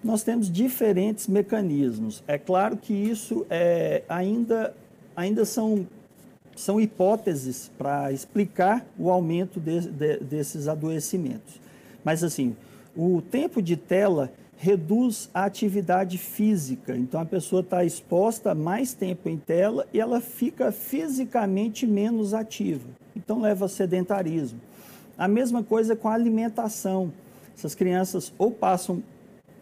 Nós 0.04 0.22
temos 0.22 0.52
diferentes 0.52 1.28
mecanismos. 1.28 2.24
É 2.28 2.38
claro 2.38 2.78
que 2.78 2.94
isso 2.94 3.46
é, 3.50 4.04
ainda, 4.08 4.74
ainda 5.16 5.44
são, 5.46 5.88
são 6.56 6.80
hipóteses 6.80 7.72
para 7.78 8.12
explicar 8.12 8.86
o 8.98 9.10
aumento 9.10 9.60
de, 9.60 9.82
de, 9.90 10.18
desses 10.18 10.68
adoecimentos. 10.68 11.60
Mas, 12.04 12.24
assim, 12.24 12.56
o 12.96 13.22
tempo 13.22 13.62
de 13.62 13.76
tela 13.76 14.32
reduz 14.58 15.30
a 15.34 15.46
atividade 15.46 16.18
física. 16.18 16.96
Então 16.98 17.22
a 17.22 17.26
pessoa 17.26 17.62
está 17.62 17.86
exposta 17.86 18.56
mais 18.56 18.94
tempo 18.94 19.30
em 19.30 19.38
tela 19.38 19.86
e 19.94 20.00
ela 20.00 20.20
fica 20.20 20.72
fisicamente 20.72 21.86
menos 21.86 22.34
ativa. 22.34 22.90
Então 23.16 23.40
leva 23.40 23.66
a 23.66 23.70
sedentarismo. 23.70 24.60
A 25.18 25.28
mesma 25.28 25.64
coisa 25.64 25.96
com 25.96 26.10
a 26.10 26.14
alimentação. 26.14 27.14
Essas 27.56 27.76
crianças 27.76 28.34
ou 28.38 28.52
passam, 28.52 29.02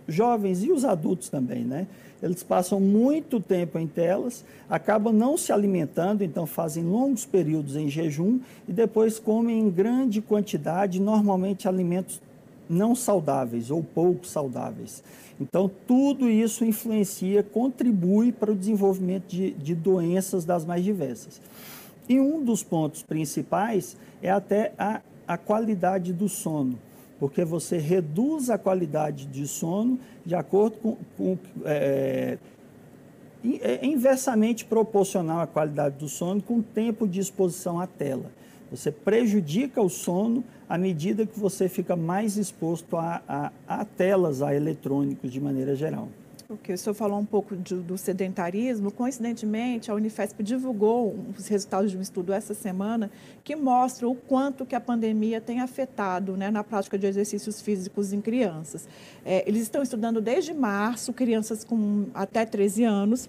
jovens 0.07 0.63
e 0.63 0.71
os 0.71 0.85
adultos 0.85 1.29
também, 1.29 1.63
né? 1.63 1.87
Eles 2.23 2.43
passam 2.43 2.79
muito 2.79 3.39
tempo 3.39 3.77
em 3.77 3.85
telas, 3.85 4.43
acabam 4.69 5.13
não 5.13 5.37
se 5.37 5.51
alimentando, 5.51 6.23
então 6.23 6.45
fazem 6.45 6.83
longos 6.83 7.25
períodos 7.25 7.75
em 7.75 7.89
jejum 7.89 8.39
e 8.67 8.71
depois 8.73 9.19
comem 9.19 9.59
em 9.59 9.69
grande 9.69 10.21
quantidade, 10.21 10.99
normalmente 10.99 11.67
alimentos 11.67 12.21
não 12.69 12.95
saudáveis 12.95 13.71
ou 13.71 13.83
pouco 13.83 14.25
saudáveis. 14.25 15.03
Então, 15.39 15.69
tudo 15.85 16.29
isso 16.29 16.63
influencia, 16.63 17.43
contribui 17.43 18.31
para 18.31 18.51
o 18.51 18.55
desenvolvimento 18.55 19.27
de, 19.27 19.51
de 19.51 19.75
doenças 19.75 20.45
das 20.45 20.65
mais 20.65 20.83
diversas. 20.83 21.41
E 22.07 22.19
um 22.19 22.43
dos 22.43 22.63
pontos 22.63 23.03
principais 23.03 23.97
é 24.21 24.29
até 24.29 24.73
a, 24.77 25.01
a 25.27 25.37
qualidade 25.37 26.13
do 26.13 26.29
sono, 26.29 26.79
porque 27.19 27.43
você 27.43 27.77
reduz 27.77 28.49
a 28.49 28.57
qualidade 28.57 29.25
de 29.25 29.47
sono 29.47 29.99
de 30.25 30.35
acordo 30.35 30.77
com. 30.77 30.97
com 31.17 31.37
é, 31.65 32.37
é 33.43 33.85
inversamente 33.85 34.65
proporcional 34.65 35.39
à 35.39 35.45
qualidade 35.45 35.97
do 35.97 36.09
sono 36.09 36.41
com 36.41 36.59
o 36.59 36.63
tempo 36.63 37.07
de 37.07 37.19
exposição 37.19 37.79
à 37.79 37.85
tela. 37.85 38.31
Você 38.71 38.91
prejudica 38.91 39.81
o 39.81 39.89
sono 39.89 40.43
à 40.67 40.77
medida 40.77 41.25
que 41.25 41.39
você 41.39 41.69
fica 41.69 41.95
mais 41.95 42.37
exposto 42.37 42.97
a, 42.97 43.21
a, 43.27 43.51
a 43.67 43.85
telas, 43.85 44.41
a 44.41 44.53
eletrônicos 44.55 45.31
de 45.31 45.39
maneira 45.39 45.75
geral. 45.75 46.07
Ok, 46.47 46.75
o 46.75 46.77
senhor 46.77 46.93
falou 46.93 47.17
um 47.17 47.25
pouco 47.25 47.55
de, 47.55 47.73
do 47.75 47.97
sedentarismo. 47.97 48.91
Coincidentemente, 48.91 49.89
a 49.89 49.95
Unifesp 49.95 50.43
divulgou 50.43 51.15
os 51.35 51.47
resultados 51.47 51.89
de 51.89 51.97
um 51.97 52.01
estudo 52.01 52.31
essa 52.31 52.53
semana 52.53 53.09
que 53.43 53.55
mostra 53.55 54.07
o 54.07 54.13
quanto 54.13 54.63
que 54.63 54.75
a 54.75 54.79
pandemia 54.79 55.41
tem 55.41 55.59
afetado 55.59 56.37
né, 56.37 56.51
na 56.51 56.63
prática 56.63 56.99
de 56.99 57.07
exercícios 57.07 57.61
físicos 57.61 58.13
em 58.13 58.21
crianças. 58.21 58.87
É, 59.25 59.43
eles 59.47 59.63
estão 59.63 59.81
estudando 59.81 60.21
desde 60.21 60.53
março 60.53 61.11
crianças 61.13 61.63
com 61.63 62.05
até 62.13 62.45
13 62.45 62.83
anos 62.83 63.27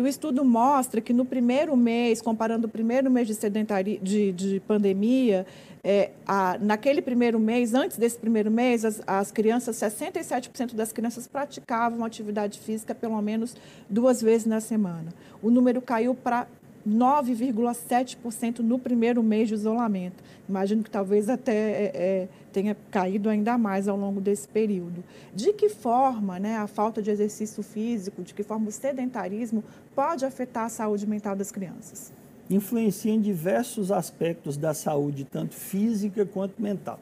e 0.00 0.02
o 0.02 0.06
estudo 0.06 0.42
mostra 0.42 0.98
que 0.98 1.12
no 1.12 1.26
primeiro 1.26 1.76
mês, 1.76 2.22
comparando 2.22 2.66
o 2.66 2.70
primeiro 2.70 3.10
mês 3.10 3.26
de, 3.26 3.34
sedentari 3.34 4.00
de, 4.02 4.32
de 4.32 4.60
pandemia, 4.60 5.46
é, 5.84 6.12
a, 6.26 6.56
naquele 6.58 7.02
primeiro 7.02 7.38
mês, 7.38 7.74
antes 7.74 7.98
desse 7.98 8.18
primeiro 8.18 8.50
mês, 8.50 8.82
as, 8.82 9.02
as 9.06 9.30
crianças, 9.30 9.76
67% 9.76 10.74
das 10.74 10.90
crianças 10.90 11.28
praticavam 11.28 12.02
atividade 12.02 12.58
física 12.58 12.94
pelo 12.94 13.20
menos 13.20 13.54
duas 13.90 14.22
vezes 14.22 14.46
na 14.46 14.58
semana. 14.58 15.12
O 15.42 15.50
número 15.50 15.82
caiu 15.82 16.14
para 16.14 16.46
9,7% 16.90 18.58
no 18.58 18.78
primeiro 18.78 19.22
mês 19.22 19.48
de 19.48 19.54
isolamento. 19.54 20.22
Imagino 20.48 20.82
que 20.82 20.90
talvez 20.90 21.28
até 21.28 21.52
é, 21.52 21.92
é, 21.94 22.28
tenha 22.52 22.76
caído 22.90 23.28
ainda 23.28 23.56
mais 23.56 23.86
ao 23.86 23.96
longo 23.96 24.20
desse 24.20 24.48
período. 24.48 25.04
De 25.34 25.52
que 25.52 25.68
forma 25.68 26.38
né, 26.38 26.56
a 26.56 26.66
falta 26.66 27.00
de 27.00 27.10
exercício 27.10 27.62
físico, 27.62 28.22
de 28.22 28.34
que 28.34 28.42
forma 28.42 28.68
o 28.68 28.72
sedentarismo 28.72 29.62
pode 29.94 30.24
afetar 30.24 30.64
a 30.64 30.68
saúde 30.68 31.06
mental 31.06 31.36
das 31.36 31.52
crianças? 31.52 32.12
Influencia 32.48 33.12
em 33.12 33.20
diversos 33.20 33.92
aspectos 33.92 34.56
da 34.56 34.74
saúde, 34.74 35.24
tanto 35.24 35.54
física 35.54 36.26
quanto 36.26 36.60
mental. 36.60 36.98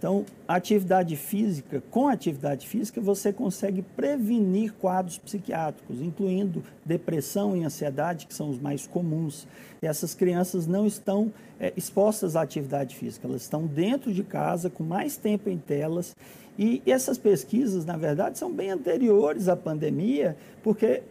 Então, 0.00 0.24
atividade 0.48 1.14
física, 1.14 1.82
com 1.90 2.08
atividade 2.08 2.66
física, 2.66 3.02
você 3.02 3.34
consegue 3.34 3.82
prevenir 3.82 4.72
quadros 4.72 5.18
psiquiátricos, 5.18 6.00
incluindo 6.00 6.64
depressão 6.82 7.54
e 7.54 7.62
ansiedade, 7.62 8.26
que 8.26 8.32
são 8.32 8.48
os 8.48 8.58
mais 8.58 8.86
comuns. 8.86 9.46
E 9.82 9.86
essas 9.86 10.14
crianças 10.14 10.66
não 10.66 10.86
estão 10.86 11.30
é, 11.60 11.74
expostas 11.76 12.34
à 12.34 12.40
atividade 12.40 12.96
física, 12.96 13.28
elas 13.28 13.42
estão 13.42 13.66
dentro 13.66 14.10
de 14.10 14.24
casa, 14.24 14.70
com 14.70 14.82
mais 14.82 15.18
tempo 15.18 15.50
em 15.50 15.58
telas, 15.58 16.16
E 16.58 16.82
essas 16.86 17.18
pesquisas, 17.18 17.84
na 17.84 17.98
verdade, 17.98 18.38
são 18.38 18.50
bem 18.50 18.70
anteriores 18.70 19.48
à 19.48 19.56
pandemia, 19.56 20.34
porque 20.62 21.02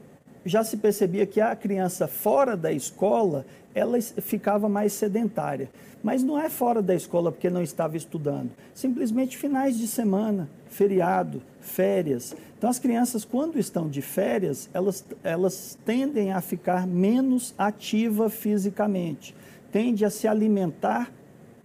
já 0.50 0.64
se 0.64 0.78
percebia 0.78 1.26
que 1.26 1.40
a 1.40 1.56
criança 1.56 2.08
fora 2.08 2.58
da 2.58 2.72
escola, 2.72 3.46
ela 3.74 4.00
ficava 4.02 4.68
mais 4.68 4.94
sedentária. 4.94 5.70
Mas 6.02 6.24
não 6.24 6.40
é 6.40 6.50
fora 6.50 6.82
da 6.82 6.96
escola 6.96 7.32
porque 7.32 7.50
não 7.50 7.62
estava 7.62 7.96
estudando. 7.96 8.52
Simplesmente 8.74 9.38
finais 9.38 9.78
de 9.78 9.88
semana, 9.88 10.50
feriado, 10.68 11.42
férias. 11.60 12.36
Então, 12.58 12.70
as 12.70 12.80
crianças, 12.80 13.24
quando 13.24 13.60
estão 13.60 13.88
de 13.90 14.02
férias, 14.02 14.70
elas, 14.74 15.06
elas 15.24 15.78
tendem 15.86 16.32
a 16.32 16.42
ficar 16.42 16.88
menos 16.88 17.54
ativa 17.58 18.30
fisicamente, 18.30 19.36
tende 19.72 20.04
a 20.04 20.10
se 20.10 20.28
alimentar 20.28 21.12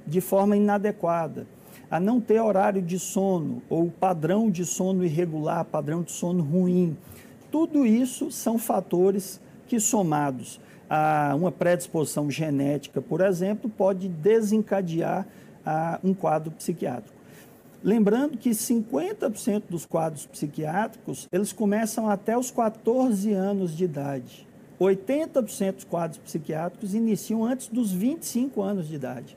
de 0.07 0.21
forma 0.21 0.57
inadequada 0.57 1.47
a 1.91 2.01
não 2.01 2.21
ter 2.21 2.41
horário 2.41 2.83
de 2.83 2.99
sono 2.99 3.63
ou 3.69 3.89
padrão 3.89 4.51
de 4.51 4.65
sono 4.65 5.05
irregular, 5.05 5.65
padrão 5.65 6.03
de 6.03 6.11
sono 6.11 6.43
ruim. 6.43 6.97
Tudo 7.55 7.87
isso 7.87 8.33
são 8.33 8.59
fatores 8.59 9.41
que, 9.69 9.79
somados 9.79 10.59
a 10.91 11.37
uma 11.37 11.53
predisposição 11.53 12.29
genética, 12.29 13.01
por 13.01 13.21
exemplo, 13.21 13.71
pode 13.71 14.09
desencadear 14.09 15.25
a, 15.65 16.01
um 16.03 16.13
quadro 16.13 16.51
psiquiátrico. 16.51 17.17
Lembrando 17.81 18.37
que 18.37 18.51
50% 18.51 19.63
dos 19.71 19.87
quadros 19.87 20.27
psiquiátricos, 20.27 21.29
eles 21.31 21.53
começam 21.53 22.09
até 22.09 22.37
os 22.37 22.51
14 22.51 23.33
anos 23.33 23.77
de 23.77 23.85
idade. 23.85 24.45
80% 24.81 25.75
dos 25.75 25.85
quadros 25.85 26.19
psiquiátricos 26.19 26.93
iniciam 26.93 27.45
antes 27.45 27.69
dos 27.69 27.93
25 27.93 28.63
anos 28.63 28.89
de 28.89 28.97
idade. 28.97 29.37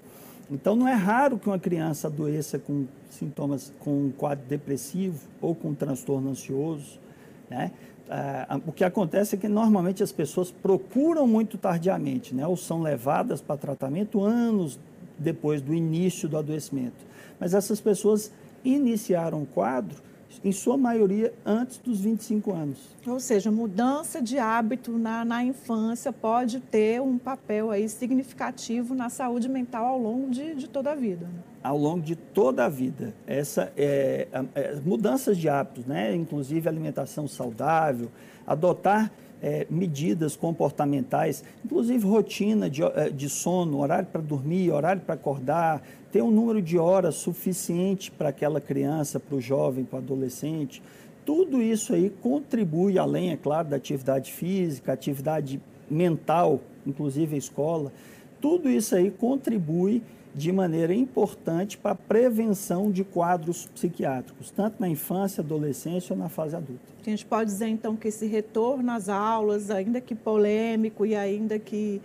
Então, 0.49 0.75
não 0.75 0.87
é 0.87 0.95
raro 0.95 1.37
que 1.37 1.45
uma 1.45 1.59
criança 1.59 2.07
adoeça 2.07 2.57
com 2.57 2.87
sintomas, 3.11 3.71
com 3.77 4.05
um 4.05 4.11
quadro 4.11 4.43
depressivo 4.47 5.19
ou 5.39 5.53
com 5.53 5.67
um 5.67 5.75
transtorno 5.75 6.31
ansioso. 6.31 6.99
Né? 7.47 7.71
Ah, 8.09 8.59
o 8.65 8.71
que 8.71 8.83
acontece 8.83 9.35
é 9.35 9.37
que 9.37 9.47
normalmente 9.47 10.01
as 10.01 10.11
pessoas 10.11 10.51
procuram 10.51 11.27
muito 11.27 11.57
tardiamente, 11.57 12.33
né? 12.33 12.47
ou 12.47 12.55
são 12.55 12.81
levadas 12.81 13.41
para 13.41 13.57
tratamento 13.57 14.23
anos 14.23 14.79
depois 15.17 15.61
do 15.61 15.73
início 15.73 16.29
do 16.29 16.37
adoecimento. 16.37 17.05
Mas 17.39 17.53
essas 17.53 17.81
pessoas 17.81 18.31
iniciaram 18.63 19.41
o 19.41 19.45
quadro 19.45 20.07
em 20.43 20.51
sua 20.51 20.77
maioria 20.77 21.33
antes 21.45 21.77
dos 21.77 21.99
25 21.99 22.53
anos. 22.53 22.77
Ou 23.05 23.19
seja, 23.19 23.51
mudança 23.51 24.21
de 24.21 24.37
hábito 24.37 24.97
na, 24.97 25.25
na 25.25 25.43
infância 25.43 26.13
pode 26.13 26.59
ter 26.59 27.01
um 27.01 27.17
papel 27.17 27.71
aí 27.71 27.89
significativo 27.89 28.93
na 28.93 29.09
saúde 29.09 29.49
mental 29.49 29.85
ao 29.85 29.99
longo 29.99 30.29
de, 30.29 30.55
de 30.55 30.67
toda 30.67 30.91
a 30.91 30.95
vida. 30.95 31.25
Né? 31.25 31.39
Ao 31.67 31.77
longo 31.77 32.01
de 32.01 32.15
toda 32.15 32.63
a 32.63 32.69
vida. 32.69 33.13
Essa 33.27 33.73
é, 33.75 34.27
é, 34.55 34.75
mudanças 34.85 35.37
de 35.37 35.49
hábitos, 35.49 35.85
né? 35.85 36.15
inclusive 36.15 36.69
alimentação 36.69 37.27
saudável, 37.27 38.09
adotar 38.45 39.11
é, 39.41 39.67
medidas 39.69 40.37
comportamentais, 40.37 41.43
inclusive 41.65 42.07
rotina 42.07 42.69
de, 42.69 42.83
é, 42.83 43.09
de 43.09 43.27
sono, 43.27 43.79
horário 43.79 44.07
para 44.09 44.21
dormir, 44.21 44.71
horário 44.71 45.01
para 45.01 45.15
acordar, 45.15 45.83
ter 46.09 46.21
um 46.21 46.31
número 46.31 46.61
de 46.61 46.77
horas 46.77 47.15
suficiente 47.15 48.11
para 48.11 48.29
aquela 48.29 48.61
criança, 48.61 49.19
para 49.19 49.35
o 49.35 49.41
jovem, 49.41 49.83
para 49.83 49.97
o 49.97 49.99
adolescente. 50.01 50.81
Tudo 51.25 51.61
isso 51.61 51.93
aí 51.93 52.09
contribui, 52.21 52.97
além, 52.97 53.31
é 53.31 53.35
claro, 53.35 53.67
da 53.67 53.75
atividade 53.75 54.31
física, 54.31 54.93
atividade 54.93 55.59
mental, 55.91 56.61
inclusive 56.85 57.35
a 57.35 57.37
escola. 57.37 57.91
Tudo 58.39 58.69
isso 58.69 58.95
aí 58.95 59.11
contribui 59.11 60.03
de 60.37 60.51
maneira 60.51 60.93
importante 60.93 61.77
para 61.77 61.91
a 61.91 61.95
prevenção 61.95 62.91
de 62.91 63.03
quadros 63.03 63.65
psiquiátricos, 63.73 64.51
tanto 64.51 64.79
na 64.79 64.87
infância, 64.87 65.41
adolescência 65.41 66.13
ou 66.13 66.19
na 66.19 66.29
fase 66.29 66.55
adulta. 66.55 66.83
A 67.05 67.09
gente 67.09 67.25
pode 67.25 67.49
dizer, 67.49 67.67
então, 67.67 67.95
que 67.95 68.09
esse 68.09 68.27
retorno 68.27 68.91
às 68.91 69.09
aulas, 69.09 69.71
ainda 69.71 69.99
que 69.99 70.13
polêmico 70.13 71.05
e 71.05 71.15
ainda 71.15 71.57
que 71.57 71.99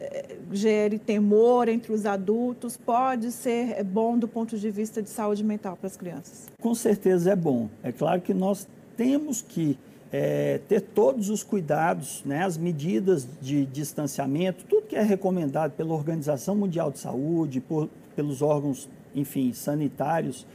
eh, 0.00 0.36
gere 0.50 0.98
temor 0.98 1.68
entre 1.68 1.92
os 1.92 2.06
adultos, 2.06 2.76
pode 2.76 3.30
ser 3.30 3.84
bom 3.84 4.18
do 4.18 4.26
ponto 4.26 4.58
de 4.58 4.68
vista 4.68 5.00
de 5.00 5.08
saúde 5.08 5.44
mental 5.44 5.76
para 5.76 5.86
as 5.86 5.96
crianças? 5.96 6.46
Com 6.60 6.74
certeza 6.74 7.30
é 7.30 7.36
bom. 7.36 7.68
É 7.84 7.92
claro 7.92 8.20
que 8.20 8.34
nós 8.34 8.66
temos 8.96 9.40
que 9.42 9.78
é, 10.12 10.60
ter 10.68 10.80
todos 10.80 11.30
os 11.30 11.42
cuidados, 11.42 12.22
né, 12.24 12.44
as 12.44 12.56
medidas 12.56 13.26
de 13.40 13.66
distanciamento, 13.66 14.64
tudo 14.64 14.86
que 14.86 14.96
é 14.96 15.02
recomendado 15.02 15.72
pela 15.72 15.92
Organização 15.92 16.54
Mundial 16.54 16.90
de 16.90 16.98
Saúde, 16.98 17.60
por, 17.60 17.88
pelos 18.14 18.42
órgãos, 18.42 18.88
enfim, 19.14 19.52
sanitários 19.52 20.46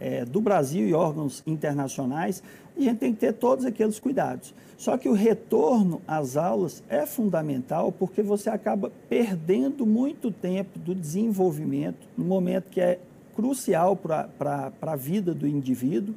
é, 0.00 0.24
do 0.24 0.40
Brasil 0.40 0.86
e 0.86 0.94
órgãos 0.94 1.42
internacionais, 1.46 2.42
a 2.76 2.80
gente 2.80 2.98
tem 2.98 3.12
que 3.12 3.18
ter 3.18 3.32
todos 3.32 3.64
aqueles 3.64 3.98
cuidados. 3.98 4.54
Só 4.76 4.96
que 4.96 5.08
o 5.08 5.12
retorno 5.12 6.00
às 6.06 6.36
aulas 6.36 6.84
é 6.88 7.04
fundamental 7.04 7.90
porque 7.90 8.22
você 8.22 8.48
acaba 8.48 8.92
perdendo 9.08 9.84
muito 9.84 10.30
tempo 10.30 10.78
do 10.78 10.94
desenvolvimento, 10.94 12.06
no 12.16 12.24
momento 12.24 12.70
que 12.70 12.80
é 12.80 13.00
crucial 13.34 13.96
para 13.96 14.72
a 14.80 14.96
vida 14.96 15.34
do 15.34 15.46
indivíduo 15.48 16.14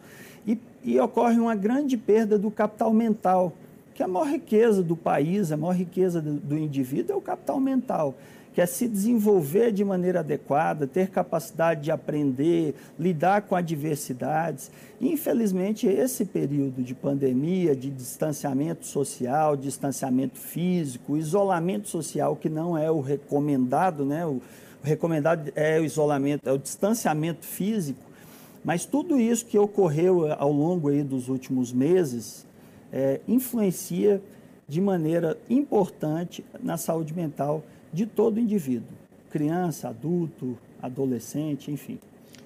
e, 0.83 0.99
ocorre 0.99 1.39
uma 1.39 1.55
grande 1.55 1.97
perda 1.97 2.37
do 2.37 2.49
capital 2.49 2.93
mental, 2.93 3.53
que 3.93 4.01
é 4.01 4.05
a 4.05 4.07
maior 4.07 4.27
riqueza 4.27 4.81
do 4.81 4.95
país, 4.95 5.51
a 5.51 5.57
maior 5.57 5.75
riqueza 5.75 6.21
do, 6.21 6.33
do 6.33 6.57
indivíduo 6.57 7.13
é 7.13 7.17
o 7.17 7.21
capital 7.21 7.59
mental 7.59 8.15
que 8.53 8.59
é 8.59 8.65
se 8.65 8.87
desenvolver 8.87 9.71
de 9.71 9.83
maneira 9.83 10.19
adequada, 10.19 10.85
ter 10.85 11.09
capacidade 11.09 11.81
de 11.81 11.91
aprender, 11.91 12.75
lidar 12.99 13.43
com 13.43 13.55
adversidades. 13.55 14.69
Infelizmente, 14.99 15.87
esse 15.87 16.25
período 16.25 16.83
de 16.83 16.93
pandemia, 16.93 17.75
de 17.75 17.89
distanciamento 17.89 18.85
social, 18.85 19.55
distanciamento 19.55 20.37
físico, 20.37 21.15
isolamento 21.15 21.87
social, 21.87 22.35
que 22.35 22.49
não 22.49 22.77
é 22.77 22.91
o 22.91 22.99
recomendado, 22.99 24.05
né? 24.05 24.25
O 24.25 24.41
recomendado 24.83 25.51
é 25.55 25.79
o 25.79 25.85
isolamento, 25.85 26.47
é 26.47 26.51
o 26.51 26.57
distanciamento 26.57 27.45
físico, 27.45 28.10
mas 28.63 28.85
tudo 28.85 29.19
isso 29.19 29.45
que 29.45 29.57
ocorreu 29.57 30.27
eh, 30.27 30.35
ao 30.37 30.51
longo 30.51 30.89
aí 30.89 31.03
dos 31.03 31.29
últimos 31.29 31.71
meses 31.71 32.45
é, 32.91 33.21
influencia 33.27 34.21
de 34.67 34.79
maneira 34.79 35.37
importante 35.49 36.45
na 36.61 36.77
saúde 36.77 37.13
mental 37.13 37.63
de 37.91 38.05
todo 38.05 38.39
indivíduo, 38.39 38.87
criança, 39.29 39.89
adulto, 39.89 40.57
adolescente, 40.81 41.71
enfim. 41.71 41.99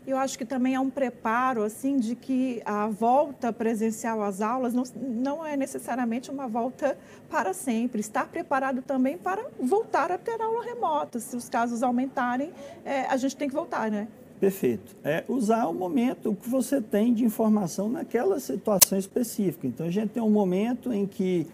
Eu 0.08 0.18
acho 0.18 0.38
que 0.38 0.46
também 0.46 0.76
há 0.76 0.82
um 0.82 0.90
preparo, 0.90 1.64
assim, 1.64 1.98
de 1.98 2.16
que 2.16 2.62
a 2.64 2.86
volta 2.88 3.52
presencial 3.52 4.22
às 4.22 4.40
aulas 4.40 4.72
não, 4.72 4.84
não 4.96 5.46
é 5.46 5.58
necessariamente 5.58 6.30
uma 6.30 6.48
volta 6.48 6.96
para 7.28 7.54
sempre. 7.54 8.02
Estar 8.02 8.28
preparado 8.28 8.84
também 8.84 9.18
para 9.18 9.44
voltar 9.60 10.12
a 10.12 10.18
ter 10.18 10.40
aula 10.40 10.64
remota. 10.64 11.20
Se 11.20 11.36
os 11.36 11.50
casos 11.50 11.82
aumentarem, 11.82 12.54
é, 12.84 13.02
a 13.06 13.18
gente 13.18 13.36
tem 13.36 13.50
que 13.50 13.56
voltar, 13.56 13.90
né? 13.90 14.08
Perfeito. 14.40 14.96
É 15.04 15.24
usar 15.28 15.66
o 15.68 15.74
momento 15.74 16.32
o 16.32 16.36
que 16.36 16.50
você 16.50 16.82
tem 16.82 17.14
de 17.14 17.24
informação 17.24 17.90
naquela 17.90 18.40
situação 18.40 18.98
específica. 18.98 19.66
Então, 19.66 19.86
a 19.86 19.92
gente 19.92 20.10
tem 20.10 20.22
um 20.22 20.30
momento 20.30 20.92
em 20.92 21.06
que 21.06 21.48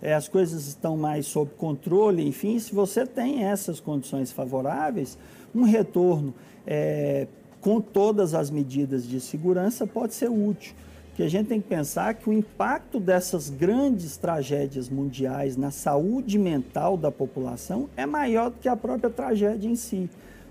é, 0.00 0.14
as 0.14 0.28
coisas 0.28 0.66
estão 0.66 0.96
mais 0.96 1.26
sob 1.26 1.52
controle, 1.56 2.26
enfim, 2.26 2.58
se 2.58 2.74
você 2.74 3.06
tem 3.06 3.44
essas 3.44 3.78
condições 3.78 4.32
favoráveis, 4.32 5.16
um 5.54 5.62
retorno 5.62 6.34
é, 6.66 7.28
com 7.60 7.80
todas 7.80 8.34
as 8.34 8.50
medidas 8.50 9.06
de 9.06 9.20
segurança 9.20 9.86
pode 9.86 10.14
ser 10.14 10.28
útil. 10.28 10.74
Que 11.14 11.22
a 11.22 11.28
gente 11.28 11.46
tem 11.48 11.60
que 11.60 11.68
pensar 11.68 12.14
que 12.14 12.28
o 12.28 12.32
impacto 12.32 12.98
dessas 12.98 13.50
grandes 13.50 14.16
tragédias 14.16 14.88
mundiais 14.88 15.58
na 15.58 15.70
saúde 15.70 16.38
mental 16.38 16.96
da 16.96 17.12
população 17.12 17.88
é 17.96 18.06
maior 18.06 18.50
do 18.50 18.58
que 18.58 18.68
a 18.68 18.74
própria 18.74 19.10
tragédia 19.10 19.68
em 19.68 19.76
si. 19.76 20.08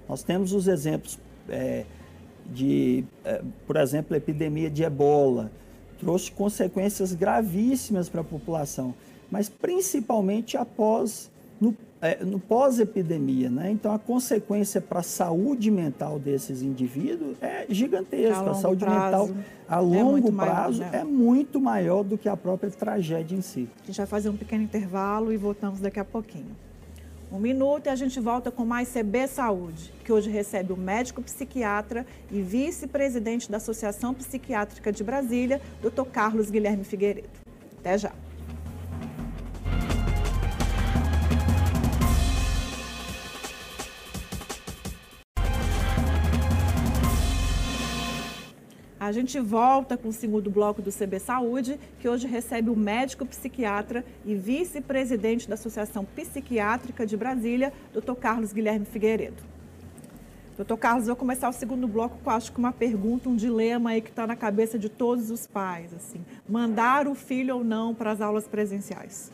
Nós 0.08 0.22
temos 0.24 0.54
os 0.54 0.68
exemplos 0.68 1.18
é, 1.50 1.86
de, 2.46 3.04
é, 3.24 3.42
por 3.66 3.76
exemplo, 3.76 4.14
a 4.14 4.18
epidemia 4.18 4.70
de 4.70 4.84
ebola, 4.84 5.52
trouxe 6.00 6.32
consequências 6.32 7.14
gravíssimas 7.14 8.10
para 8.10 8.22
a 8.22 8.24
população, 8.24 8.94
mas 9.30 9.48
principalmente 9.48 10.58
após, 10.58 11.30
no, 11.60 11.76
é, 12.02 12.24
no 12.26 12.40
pós-epidemia. 12.40 13.50
Né? 13.50 13.72
Então, 13.72 13.94
a 13.94 14.00
consequência 14.00 14.82
para 14.82 15.00
a 15.00 15.04
saúde 15.04 15.70
mental 15.70 16.18
desses 16.18 16.64
indivíduos 16.64 17.38
é 17.42 17.66
gigantesca. 17.70 18.42
A, 18.42 18.52
a 18.52 18.56
saúde 18.56 18.84
prazo, 18.84 19.34
mental 19.34 19.44
a 19.70 19.80
longo 19.80 20.30
é 20.30 20.32
prazo 20.32 20.80
maior, 20.80 20.92
né? 20.92 21.00
é 21.00 21.04
muito 21.04 21.62
maior 21.62 22.04
do 22.04 22.18
que 22.18 22.28
a 22.28 22.36
própria 22.36 22.72
tragédia 22.72 23.36
em 23.36 23.42
si. 23.42 23.70
A 23.84 23.86
gente 23.86 23.98
vai 23.98 24.08
fazer 24.08 24.30
um 24.30 24.36
pequeno 24.36 24.64
intervalo 24.64 25.32
e 25.32 25.38
voltamos 25.38 25.80
daqui 25.80 26.00
a 26.00 26.06
pouquinho. 26.06 26.56
Um 27.32 27.40
minuto 27.40 27.86
e 27.86 27.90
a 27.90 27.96
gente 27.96 28.20
volta 28.20 28.52
com 28.52 28.66
mais 28.66 28.90
CB 28.90 29.26
Saúde, 29.26 29.94
que 30.04 30.12
hoje 30.12 30.30
recebe 30.30 30.74
o 30.74 30.78
médico 30.78 31.22
psiquiatra 31.22 32.06
e 32.30 32.42
vice-presidente 32.42 33.50
da 33.50 33.56
Associação 33.56 34.14
Psiquiátrica 34.14 34.92
de 34.92 35.02
Brasília, 35.02 35.62
Dr. 35.82 36.04
Carlos 36.12 36.52
Guilherme 36.52 36.84
Figueiredo. 36.84 37.30
Até 37.80 37.98
já. 37.98 38.12
A 49.12 49.14
gente 49.14 49.38
volta 49.42 49.98
com 49.98 50.08
o 50.08 50.14
segundo 50.14 50.50
bloco 50.50 50.82
do 50.82 50.90
CB 50.90 51.20
Saúde, 51.20 51.78
que 52.00 52.08
hoje 52.08 52.26
recebe 52.28 52.70
o 52.70 52.78
médico 52.78 53.26
psiquiatra 53.26 54.06
e 54.26 54.34
vice-presidente 54.36 55.50
da 55.50 55.56
Associação 55.56 56.06
Psiquiátrica 56.06 57.06
de 57.06 57.18
Brasília, 57.18 57.74
Dr. 57.94 58.14
Carlos 58.14 58.54
Guilherme 58.54 58.86
Figueiredo. 58.86 59.44
Doutor 60.56 60.78
Carlos, 60.78 61.08
vou 61.08 61.16
começar 61.18 61.50
o 61.50 61.52
segundo 61.52 61.90
bloco 61.90 62.20
com 62.24 62.30
acho 62.30 62.54
que 62.54 62.58
uma 62.58 62.72
pergunta, 62.72 63.28
um 63.28 63.36
dilema 63.36 63.90
aí 63.90 64.02
que 64.02 64.12
está 64.12 64.26
na 64.26 64.38
cabeça 64.38 64.80
de 64.80 64.88
todos 64.88 65.30
os 65.30 65.46
pais, 65.46 65.94
assim, 65.94 66.24
mandar 66.48 67.06
o 67.06 67.14
filho 67.14 67.58
ou 67.58 67.66
não 67.66 67.94
para 67.94 68.12
as 68.12 68.22
aulas 68.22 68.48
presenciais. 68.48 69.30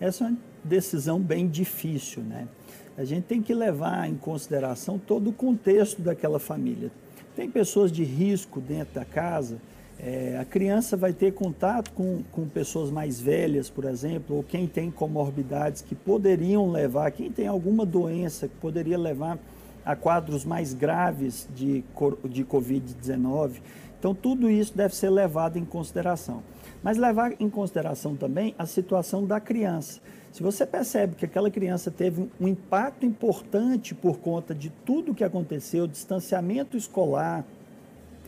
Essa 0.00 0.24
é 0.24 0.26
uma 0.26 0.38
decisão 0.64 1.20
bem 1.20 1.46
difícil, 1.46 2.24
né? 2.24 2.48
A 2.96 3.04
gente 3.04 3.26
tem 3.26 3.40
que 3.40 3.54
levar 3.54 4.08
em 4.08 4.16
consideração 4.16 4.98
todo 4.98 5.30
o 5.30 5.32
contexto 5.32 6.02
daquela 6.02 6.40
família. 6.40 6.90
Tem 7.38 7.48
pessoas 7.48 7.92
de 7.92 8.02
risco 8.02 8.60
dentro 8.60 8.94
da 8.94 9.04
casa, 9.04 9.58
é, 9.96 10.36
a 10.40 10.44
criança 10.44 10.96
vai 10.96 11.12
ter 11.12 11.32
contato 11.32 11.92
com, 11.92 12.24
com 12.32 12.48
pessoas 12.48 12.90
mais 12.90 13.20
velhas, 13.20 13.70
por 13.70 13.84
exemplo, 13.84 14.34
ou 14.34 14.42
quem 14.42 14.66
tem 14.66 14.90
comorbidades 14.90 15.80
que 15.80 15.94
poderiam 15.94 16.68
levar, 16.68 17.12
quem 17.12 17.30
tem 17.30 17.46
alguma 17.46 17.86
doença 17.86 18.48
que 18.48 18.56
poderia 18.56 18.98
levar 18.98 19.38
a 19.84 19.94
quadros 19.94 20.44
mais 20.44 20.74
graves 20.74 21.48
de, 21.54 21.84
de 22.28 22.44
Covid-19. 22.44 23.60
Então, 23.96 24.16
tudo 24.16 24.50
isso 24.50 24.76
deve 24.76 24.96
ser 24.96 25.08
levado 25.08 25.58
em 25.58 25.64
consideração. 25.64 26.42
Mas 26.82 26.98
levar 26.98 27.34
em 27.38 27.48
consideração 27.48 28.16
também 28.16 28.52
a 28.58 28.66
situação 28.66 29.24
da 29.24 29.38
criança. 29.38 30.00
Se 30.32 30.42
você 30.42 30.66
percebe 30.66 31.14
que 31.14 31.24
aquela 31.24 31.50
criança 31.50 31.90
teve 31.90 32.28
um 32.40 32.48
impacto 32.48 33.04
importante 33.04 33.94
por 33.94 34.18
conta 34.18 34.54
de 34.54 34.70
tudo 34.84 35.14
que 35.14 35.24
aconteceu, 35.24 35.86
distanciamento 35.86 36.76
escolar, 36.76 37.44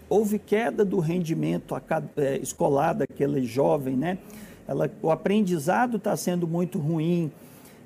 houve 0.08 0.38
queda 0.38 0.84
do 0.84 0.98
rendimento 0.98 1.74
é, 2.16 2.38
escolar 2.38 2.94
daquele 2.94 3.44
jovem, 3.44 3.96
né? 3.96 4.18
Ela, 4.66 4.90
o 5.02 5.10
aprendizado 5.10 5.96
está 5.96 6.16
sendo 6.16 6.46
muito 6.46 6.78
ruim, 6.78 7.30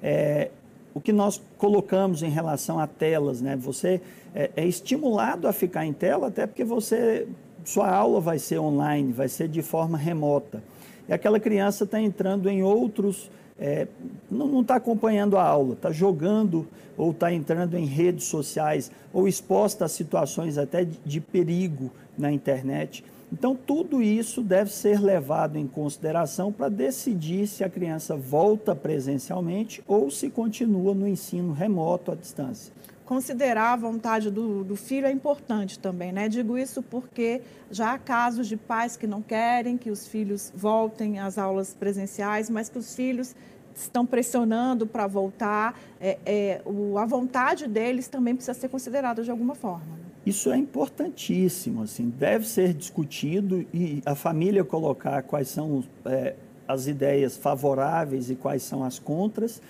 é, 0.03 0.51
o 0.95 1.01
que 1.01 1.13
nós 1.13 1.43
colocamos 1.59 2.23
em 2.23 2.31
relação 2.31 2.79
a 2.79 2.87
telas, 2.87 3.43
né? 3.43 3.57
Você 3.57 4.01
é, 4.35 4.51
é, 4.57 4.67
estimulado 4.67 5.49
a 5.49 5.53
ficar 5.53 5.85
em 5.85 5.93
tela, 5.93 6.29
até 6.29 6.47
porque 6.47 6.65
você 6.65 7.27
sua 7.65 7.89
aula 7.89 8.21
vai 8.21 8.39
ser 8.39 8.59
online, 8.59 9.13
vai 9.13 9.29
ser 9.29 9.49
de 9.49 9.63
forma 9.63 9.97
remota. 9.97 10.63
E 11.09 11.13
aquela 11.13 11.41
criança 11.41 11.85
está 11.85 12.01
entrando 12.01 12.49
em 12.49 12.63
outros, 12.63 13.31
é, 13.59 13.87
não 14.31 14.61
está 14.61 14.77
acompanhando 14.77 15.37
a 15.37 15.43
aula, 15.43 15.75
está 15.75 15.91
jogando 15.93 16.67
ou 16.97 17.11
está 17.11 17.33
entrando 17.33 17.77
em 17.77 17.87
redes 17.87 18.25
sociais 18.25 18.91
ou 19.13 19.29
exposta 19.29 19.85
a 19.85 19.89
situações 19.89 20.59
até 20.59 20.85
de, 20.85 20.99
de 21.05 21.21
perigo 21.21 21.91
na 22.17 22.33
internet. 22.33 23.05
Então, 23.33 23.57
tudo 23.57 24.01
isso 24.01 24.43
deve 24.43 24.71
ser 24.71 25.01
levado 25.01 25.57
em 25.57 25.67
consideração 25.67 26.53
para 26.53 26.69
decidir 26.69 27.49
se 27.49 27.65
a 27.65 27.69
criança 27.69 28.17
volta 28.17 28.77
presencialmente 28.77 29.83
ou 29.89 30.11
se 30.11 30.31
continua 30.31 30.95
no 30.95 31.09
ensino 31.09 31.53
remoto 31.53 32.13
à 32.13 32.15
distância. 32.15 32.73
Considerar 33.05 33.73
a 33.73 33.77
vontade 33.77 34.31
do, 34.31 34.65
do, 34.65 34.77
filho 34.77 35.07
é 35.07 35.13
importante 35.13 35.79
também, 35.79 36.11
né? 36.11 36.29
Digo 36.29 36.57
isso 36.57 36.83
porque 36.83 37.43
já 37.71 37.93
há 37.93 37.99
casos 37.99 38.49
de 38.49 38.57
pais 38.57 38.97
que 38.97 39.07
não 39.07 39.21
querem 39.21 39.77
que 39.77 39.91
os 39.91 40.07
filhos 40.07 40.51
voltem 40.57 41.19
às 41.19 41.37
aulas 41.37 41.75
presenciais, 41.75 42.49
mas 42.49 42.71
que 42.71 42.79
os 42.79 42.95
filhos 42.95 43.35
estão 43.75 44.07
pressionando 44.07 44.87
para 44.87 45.07
voltar. 45.07 45.79
É, 46.01 46.19
é, 46.25 46.63
o, 46.65 46.97
a 46.97 47.05
vontade 47.05 47.67
deles 47.67 48.09
também 48.09 48.35
precisa 48.35 48.59
ser 48.59 48.69
considerada 48.69 49.23
de 49.23 49.31
alguma 49.31 49.55
forma. 49.55 49.85
Né? 49.85 50.05
Isso 50.25 50.51
é 50.51 50.57
importantíssimo, 50.57 51.83
assim, 51.83 52.09
deve 52.09 52.47
ser 52.47 52.73
discutido 52.73 53.67
e 53.75 54.03
a 54.07 54.15
família 54.15 54.65
colocar 54.65 55.23
quais 55.23 55.49
são 55.49 55.85
é, 56.07 56.35
as 56.67 56.87
ideias 56.87 57.37
favoráveis 57.37 58.31
e 58.31 58.35
quais 58.35 58.63
são 58.63 58.83
as 58.83 58.99
contras, 58.99 59.61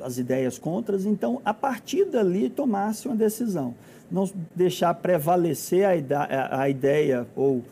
as 0.00 0.18
ideias 0.18 0.58
contras. 0.58 1.04
Então, 1.04 1.40
a 1.44 1.52
partir 1.52 2.06
dali, 2.06 2.48
tomar-se 2.48 3.06
uma 3.06 3.16
decisão. 3.16 3.74
Não 4.10 4.30
deixar 4.54 4.94
prevalecer 4.94 5.84
a, 5.84 6.60
a 6.60 6.68
ideia 6.68 7.26
ou 7.34 7.62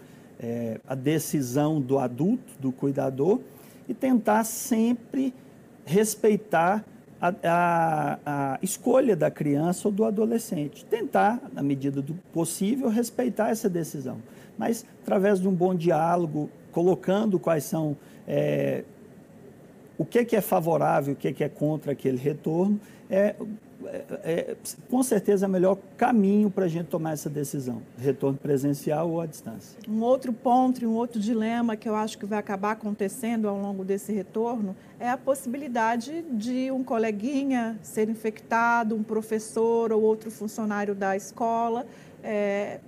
é, 0.41 0.81
a 0.87 0.95
decisão 0.95 1.81
do 1.81 1.99
adulto, 1.99 2.53
do 2.59 2.73
cuidador, 2.73 3.41
e 3.89 3.95
tentar 3.95 4.45
sempre 4.45 5.33
respeitar 5.85 6.85
a, 7.21 7.35
a, 7.45 8.19
a, 8.27 8.59
escolha 8.63 9.15
da 9.15 9.31
criança 9.31 9.89
ou 9.89 9.93
do 9.93 10.05
adolescente. 10.05 10.85
Tentar, 10.85 11.41
na 11.53 11.63
medida 11.63 12.03
do 12.03 12.15
possível, 12.33 12.89
respeitar 12.89 13.51
essa 13.51 13.69
decisão. 13.69 14.19
Mas, 14.59 14.85
através 15.03 15.41
de 15.41 15.49
um 15.49 15.53
bom 15.53 15.75
diálogo, 15.75 16.51
colocando 16.73 17.39
quais 17.39 17.65
são 17.65 17.97
é, 18.27 18.85
o 19.97 20.05
que, 20.05 20.25
que 20.25 20.37
é 20.37 20.41
favorável, 20.41 21.15
o 21.15 21.17
que, 21.17 21.33
que 21.33 21.45
é 21.45 21.49
contra 21.49 21.93
aquele 21.93 22.19
retorno, 22.19 22.81
é, 23.09 23.35
é, 23.87 24.05
é, 24.25 24.57
com 24.91 25.03
certeza 25.03 25.47
é 25.47 25.49
o 25.49 25.51
melhor 25.51 25.79
caminho 25.97 26.51
para 26.51 26.65
a 26.65 26.69
gente 26.69 26.87
tomar 26.87 27.13
essa 27.13 27.29
decisão, 27.29 27.83
retorno 27.99 28.39
presencial 28.39 29.11
ou 29.11 29.21
à 29.21 29.27
distância. 29.27 29.79
Um 29.89 30.03
outro 30.03 30.33
ponto 30.33 30.83
e 30.83 30.87
um 30.87 30.95
outro 30.95 31.21
dilema 31.21 31.77
que 31.77 31.89
eu 31.89 31.95
acho 31.95 32.19
que 32.19 32.27
vai 32.27 32.39
acabar 32.39 32.73
acontecendo 32.73 33.49
ao 33.49 33.59
longo 33.59 33.85
desse 33.85 34.13
retorno 34.13 34.75
é 34.99 35.09
a 35.09 35.17
possibilidade 35.17 36.23
de 36.31 36.71
um 36.71 36.83
coleguinha 36.83 37.79
ser 37.83 38.09
infectado, 38.09 38.95
um 38.95 39.03
professor 39.03 39.93
ou 39.93 40.03
outro 40.03 40.31
funcionário 40.31 40.95
da 40.95 41.17
escola 41.17 41.87
é, 42.23 42.81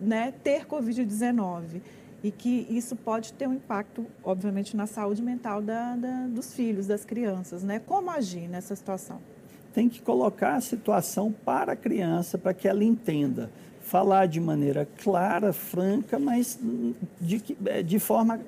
né, 0.00 0.34
ter 0.44 0.66
Covid-19 0.66 1.80
e 2.26 2.30
que 2.30 2.66
isso 2.68 2.96
pode 2.96 3.32
ter 3.32 3.46
um 3.48 3.54
impacto, 3.54 4.04
obviamente, 4.24 4.76
na 4.76 4.86
saúde 4.86 5.22
mental 5.22 5.62
da, 5.62 5.94
da, 5.94 6.26
dos 6.26 6.54
filhos, 6.54 6.86
das 6.86 7.04
crianças. 7.04 7.62
Né? 7.62 7.78
Como 7.78 8.10
agir 8.10 8.48
nessa 8.48 8.74
situação? 8.74 9.20
tem 9.76 9.90
que 9.90 10.00
colocar 10.00 10.54
a 10.54 10.60
situação 10.62 11.30
para 11.30 11.74
a 11.74 11.76
criança, 11.76 12.38
para 12.38 12.54
que 12.54 12.66
ela 12.66 12.82
entenda. 12.82 13.50
Falar 13.82 14.24
de 14.24 14.40
maneira 14.40 14.88
clara, 15.04 15.52
franca, 15.52 16.18
mas 16.18 16.58
de, 17.20 17.42
é, 17.66 17.82
de 17.82 17.98
forma 17.98 18.40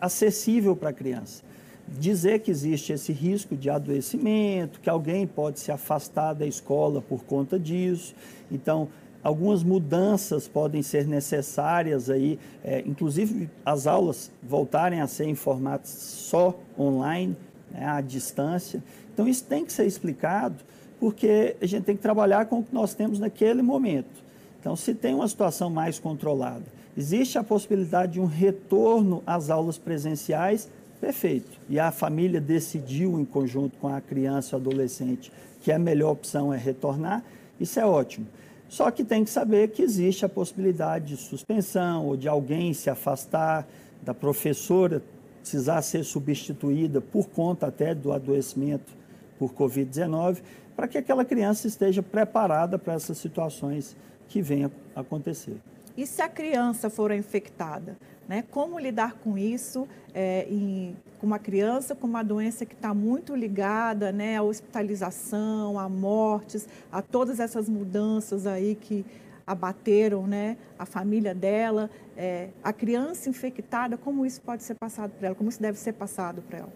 acessível 0.00 0.76
para 0.76 0.90
a 0.90 0.92
criança. 0.92 1.42
Dizer 1.88 2.38
que 2.38 2.52
existe 2.52 2.92
esse 2.92 3.12
risco 3.12 3.56
de 3.56 3.68
adoecimento, 3.68 4.78
que 4.78 4.88
alguém 4.88 5.26
pode 5.26 5.58
se 5.58 5.72
afastar 5.72 6.32
da 6.32 6.46
escola 6.46 7.02
por 7.02 7.24
conta 7.24 7.58
disso. 7.58 8.14
Então, 8.48 8.88
algumas 9.22 9.62
mudanças 9.62 10.46
podem 10.46 10.82
ser 10.82 11.06
necessárias 11.06 12.08
aí, 12.08 12.38
é, 12.64 12.82
inclusive 12.86 13.50
as 13.64 13.86
aulas 13.86 14.30
voltarem 14.42 15.00
a 15.00 15.06
ser 15.06 15.24
em 15.24 15.34
formato 15.34 15.88
só 15.88 16.58
online, 16.78 17.36
né, 17.70 17.86
à 17.86 18.00
distância. 18.00 18.82
Então, 19.12 19.28
isso 19.28 19.44
tem 19.44 19.64
que 19.64 19.72
ser 19.72 19.86
explicado, 19.86 20.56
porque 21.00 21.56
a 21.60 21.66
gente 21.66 21.84
tem 21.84 21.96
que 21.96 22.02
trabalhar 22.02 22.46
com 22.46 22.60
o 22.60 22.62
que 22.62 22.74
nós 22.74 22.94
temos 22.94 23.18
naquele 23.18 23.62
momento. 23.62 24.28
Então, 24.60 24.74
se 24.76 24.94
tem 24.94 25.14
uma 25.14 25.28
situação 25.28 25.70
mais 25.70 25.98
controlada, 25.98 26.64
existe 26.96 27.38
a 27.38 27.44
possibilidade 27.44 28.12
de 28.12 28.20
um 28.20 28.26
retorno 28.26 29.22
às 29.26 29.50
aulas 29.50 29.78
presenciais, 29.78 30.68
perfeito. 31.00 31.58
E 31.68 31.78
a 31.78 31.90
família 31.92 32.40
decidiu, 32.40 33.20
em 33.20 33.24
conjunto 33.24 33.76
com 33.78 33.88
a 33.88 34.00
criança 34.00 34.56
ou 34.56 34.62
adolescente, 34.62 35.32
que 35.60 35.70
a 35.70 35.78
melhor 35.78 36.12
opção 36.12 36.52
é 36.52 36.56
retornar, 36.56 37.22
isso 37.60 37.78
é 37.78 37.86
ótimo. 37.86 38.26
Só 38.68 38.90
que 38.90 39.02
tem 39.02 39.24
que 39.24 39.30
saber 39.30 39.70
que 39.70 39.82
existe 39.82 40.24
a 40.24 40.28
possibilidade 40.28 41.06
de 41.06 41.16
suspensão 41.16 42.06
ou 42.06 42.16
de 42.16 42.28
alguém 42.28 42.74
se 42.74 42.90
afastar, 42.90 43.66
da 44.02 44.14
professora 44.14 45.02
precisar 45.40 45.80
ser 45.82 46.04
substituída 46.04 47.00
por 47.00 47.28
conta 47.28 47.66
até 47.66 47.94
do 47.94 48.12
adoecimento 48.12 48.92
por 49.38 49.52
Covid-19, 49.54 50.38
para 50.76 50.86
que 50.86 50.98
aquela 50.98 51.24
criança 51.24 51.66
esteja 51.66 52.02
preparada 52.02 52.78
para 52.78 52.94
essas 52.94 53.18
situações 53.18 53.96
que 54.28 54.42
venham 54.42 54.70
acontecer. 54.94 55.56
E 55.98 56.06
se 56.06 56.22
a 56.22 56.28
criança 56.28 56.88
for 56.88 57.10
infectada? 57.10 57.96
Né? 58.28 58.44
Como 58.52 58.78
lidar 58.78 59.14
com 59.14 59.36
isso, 59.36 59.88
é, 60.14 60.46
em, 60.48 60.94
com 61.18 61.26
uma 61.26 61.40
criança 61.40 61.92
com 61.92 62.06
uma 62.06 62.22
doença 62.22 62.64
que 62.64 62.72
está 62.72 62.94
muito 62.94 63.34
ligada 63.34 64.12
né, 64.12 64.36
à 64.36 64.42
hospitalização, 64.42 65.76
a 65.76 65.88
mortes, 65.88 66.68
a 66.92 67.02
todas 67.02 67.40
essas 67.40 67.68
mudanças 67.68 68.46
aí 68.46 68.76
que 68.76 69.04
abateram 69.44 70.24
né, 70.24 70.56
a 70.78 70.86
família 70.86 71.34
dela, 71.34 71.90
é, 72.16 72.50
a 72.62 72.72
criança 72.72 73.28
infectada, 73.28 73.96
como 73.96 74.24
isso 74.24 74.40
pode 74.40 74.62
ser 74.62 74.76
passado 74.76 75.10
para 75.18 75.26
ela, 75.26 75.34
como 75.34 75.48
isso 75.48 75.60
deve 75.60 75.80
ser 75.80 75.94
passado 75.94 76.42
para 76.42 76.58
ela? 76.58 76.72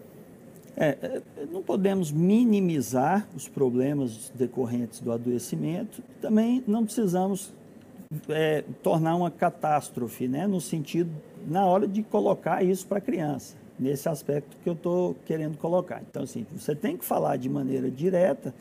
É, 0.75 0.97
é, 1.01 1.21
não 1.49 1.63
podemos 1.63 2.11
minimizar 2.11 3.25
os 3.33 3.47
problemas 3.47 4.33
decorrentes 4.35 4.99
do 4.99 5.13
adoecimento, 5.13 6.03
também 6.19 6.61
não 6.67 6.83
precisamos 6.83 7.53
é, 8.29 8.63
tornar 8.81 9.15
uma 9.15 9.31
catástrofe, 9.31 10.27
né, 10.27 10.47
no 10.47 10.61
sentido, 10.61 11.11
na 11.47 11.65
hora 11.65 11.87
de 11.87 12.03
colocar 12.03 12.63
isso 12.63 12.85
para 12.87 12.99
a 12.99 13.01
criança, 13.01 13.55
nesse 13.77 14.07
aspecto 14.07 14.55
que 14.63 14.69
eu 14.69 14.73
estou 14.73 15.15
querendo 15.25 15.57
colocar. 15.57 16.01
Então, 16.09 16.23
assim, 16.23 16.45
você 16.55 16.75
tem 16.75 16.97
que 16.97 17.05
falar 17.05 17.37
de 17.37 17.49
maneira 17.49 17.89
direta, 17.89 18.53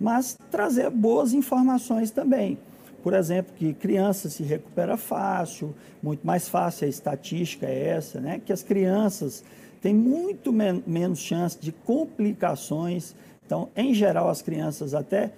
mas 0.00 0.38
trazer 0.50 0.90
boas 0.90 1.32
informações 1.32 2.10
também. 2.10 2.58
por 3.02 3.14
exemplo, 3.14 3.54
que 3.56 3.72
criança 3.72 4.28
se 4.28 4.42
recupera 4.42 4.94
fácil, 4.94 5.74
muito 6.02 6.26
mais 6.26 6.48
fácil, 6.48 6.84
a 6.86 6.88
estatística 6.88 7.66
é 7.66 7.88
essa, 7.88 8.20
né? 8.20 8.40
que 8.44 8.52
as 8.52 8.62
crianças 8.62 9.42
têm 9.80 9.94
muito 9.94 10.52
men 10.52 10.82
menos 10.86 11.18
chance 11.18 11.58
de 11.58 11.72
complicações. 11.72 13.14
Então, 13.46 13.70
em 13.74 13.94
geral, 13.94 14.28
as 14.28 14.42
crianças 14.42 14.92
até 14.92 15.32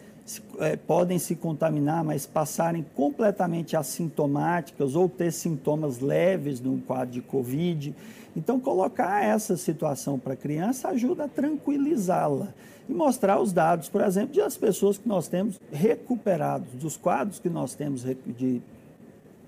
é, 0.61 0.76
podem 0.76 1.18
se 1.18 1.35
contaminar, 1.35 2.04
mas 2.04 2.26
passarem 2.26 2.85
completamente 2.94 3.76
assintomáticas 3.76 4.94
ou 4.94 5.08
ter 5.08 5.32
sintomas 5.32 6.00
leves 6.00 6.61
num 6.61 6.80
quadro 6.80 7.14
de 7.14 7.20
Covid. 7.20 7.94
Então, 8.37 8.58
colocar 8.58 9.24
essa 9.24 9.56
situação 9.56 10.18
para 10.18 10.35
a 10.35 10.37
criança 10.37 10.88
ajuda 10.88 11.24
a 11.24 11.28
tranquilizá-la 11.28 12.48
e 12.88 12.92
mostrar 12.92 13.40
os 13.40 13.52
dados, 13.52 13.88
por 13.88 14.00
exemplo, 14.00 14.37
das 14.37 14.56
pessoas 14.56 14.96
que 14.96 15.08
nós 15.08 15.28
temos 15.28 15.61
recuperados, 15.72 16.72
dos 16.74 16.96
quadros 16.96 17.38
que 17.38 17.48
nós 17.48 17.74
temos 17.74 18.04
de 18.26 18.62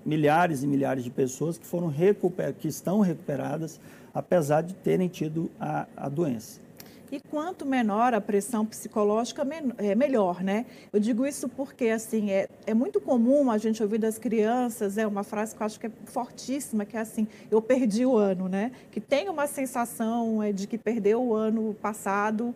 milhares 0.05 0.61
e 0.61 0.67
milhares 0.67 1.03
de 1.03 1.09
pessoas 1.09 1.57
que 1.57 1.65
foram 1.65 1.87
recuper, 1.87 2.53
que 2.53 2.67
estão 2.67 2.99
recuperadas, 2.99 3.79
apesar 4.13 4.61
de 4.61 4.73
terem 4.75 5.07
tido 5.07 5.49
a, 5.59 5.87
a 5.97 6.07
doença. 6.07 6.64
E 7.11 7.19
quanto 7.19 7.65
menor 7.65 8.13
a 8.13 8.21
pressão 8.21 8.65
psicológica, 8.65 9.45
é 9.77 9.95
melhor, 9.95 10.43
né? 10.43 10.65
Eu 10.91 10.99
digo 10.99 11.25
isso 11.25 11.47
porque, 11.47 11.89
assim, 11.89 12.31
é, 12.31 12.49
é 12.65 12.73
muito 12.73 12.99
comum 12.99 13.51
a 13.51 13.57
gente 13.57 13.81
ouvir 13.81 13.99
das 13.99 14.17
crianças, 14.17 14.97
é 14.97 15.05
uma 15.05 15.23
frase 15.23 15.55
que 15.55 15.61
eu 15.61 15.65
acho 15.65 15.79
que 15.79 15.87
é 15.87 15.91
fortíssima, 16.05 16.83
que 16.83 16.97
é 16.97 16.99
assim, 16.99 17.27
eu 17.51 17.61
perdi 17.61 18.05
o 18.05 18.17
ano, 18.17 18.49
né? 18.49 18.71
Que 18.91 18.99
tem 18.99 19.29
uma 19.29 19.47
sensação 19.47 20.41
é, 20.41 20.51
de 20.51 20.67
que 20.67 20.77
perdeu 20.77 21.21
o 21.21 21.33
ano 21.33 21.75
passado, 21.81 22.53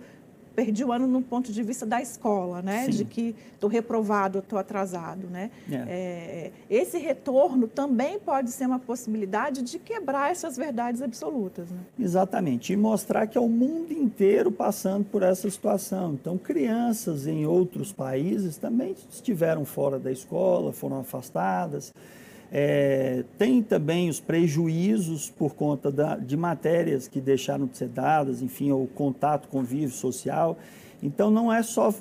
perdi 0.59 0.83
o 0.83 0.91
ano 0.91 1.07
no 1.07 1.21
ponto 1.21 1.53
de 1.53 1.63
vista 1.63 1.85
da 1.85 2.01
escola, 2.01 2.61
né? 2.61 2.83
Sim. 2.85 2.91
De 2.91 3.05
que 3.05 3.33
estou 3.53 3.69
reprovado, 3.69 4.39
estou 4.39 4.59
atrasado, 4.59 5.27
né? 5.27 5.51
É. 5.71 5.75
É, 5.75 6.51
esse 6.69 6.97
retorno 6.97 7.65
também 7.65 8.19
pode 8.19 8.51
ser 8.51 8.65
uma 8.65 8.77
possibilidade 8.77 9.61
de 9.61 9.79
quebrar 9.79 10.31
essas 10.31 10.57
verdades 10.57 11.01
absolutas, 11.01 11.69
né? 11.69 11.79
Exatamente, 11.97 12.73
e 12.73 12.75
mostrar 12.75 13.25
que 13.25 13.37
é 13.37 13.41
o 13.41 13.47
mundo 13.47 13.93
inteiro 13.93 14.51
passando 14.51 15.05
por 15.05 15.23
essa 15.23 15.49
situação. 15.49 16.17
Então, 16.19 16.37
crianças 16.37 17.25
em 17.25 17.45
outros 17.45 17.93
países 17.93 18.57
também 18.57 18.93
estiveram 19.09 19.63
fora 19.63 19.97
da 19.97 20.11
escola, 20.11 20.73
foram 20.73 20.99
afastadas. 20.99 21.93
É, 22.51 23.23
tem 23.37 23.61
também 23.61 24.09
os 24.09 24.19
prejuízos 24.19 25.29
por 25.29 25.53
conta 25.53 25.91
da, 25.91 26.15
de 26.15 26.35
matérias 26.35 27.07
que 27.07 27.21
deixaram 27.21 27.67
de 27.67 27.77
ser 27.77 27.89
dadas, 27.89 28.41
enfim, 28.41 28.71
o 28.71 28.87
contato, 28.87 29.47
convívio 29.47 29.91
social. 29.91 30.57
Então, 31.01 31.29
não 31.29 31.51
é 31.53 31.61
só 31.61 31.93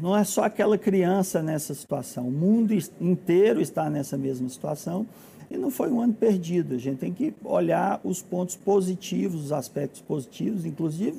não 0.00 0.14
é 0.14 0.22
só 0.22 0.44
aquela 0.44 0.76
criança 0.76 1.42
nessa 1.42 1.72
situação, 1.74 2.28
o 2.28 2.30
mundo 2.30 2.74
inteiro 3.00 3.58
está 3.58 3.88
nessa 3.88 4.18
mesma 4.18 4.46
situação 4.48 5.06
e 5.50 5.56
não 5.56 5.70
foi 5.70 5.90
um 5.90 6.00
ano 6.00 6.12
perdido. 6.12 6.74
A 6.74 6.78
gente 6.78 6.98
tem 6.98 7.12
que 7.12 7.34
olhar 7.42 7.98
os 8.04 8.20
pontos 8.20 8.54
positivos, 8.54 9.46
os 9.46 9.52
aspectos 9.52 10.02
positivos, 10.02 10.66
inclusive 10.66 11.18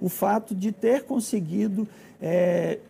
o 0.00 0.08
fato 0.08 0.52
de 0.52 0.72
ter 0.72 1.04
conseguido 1.04 1.86
é, 2.20 2.80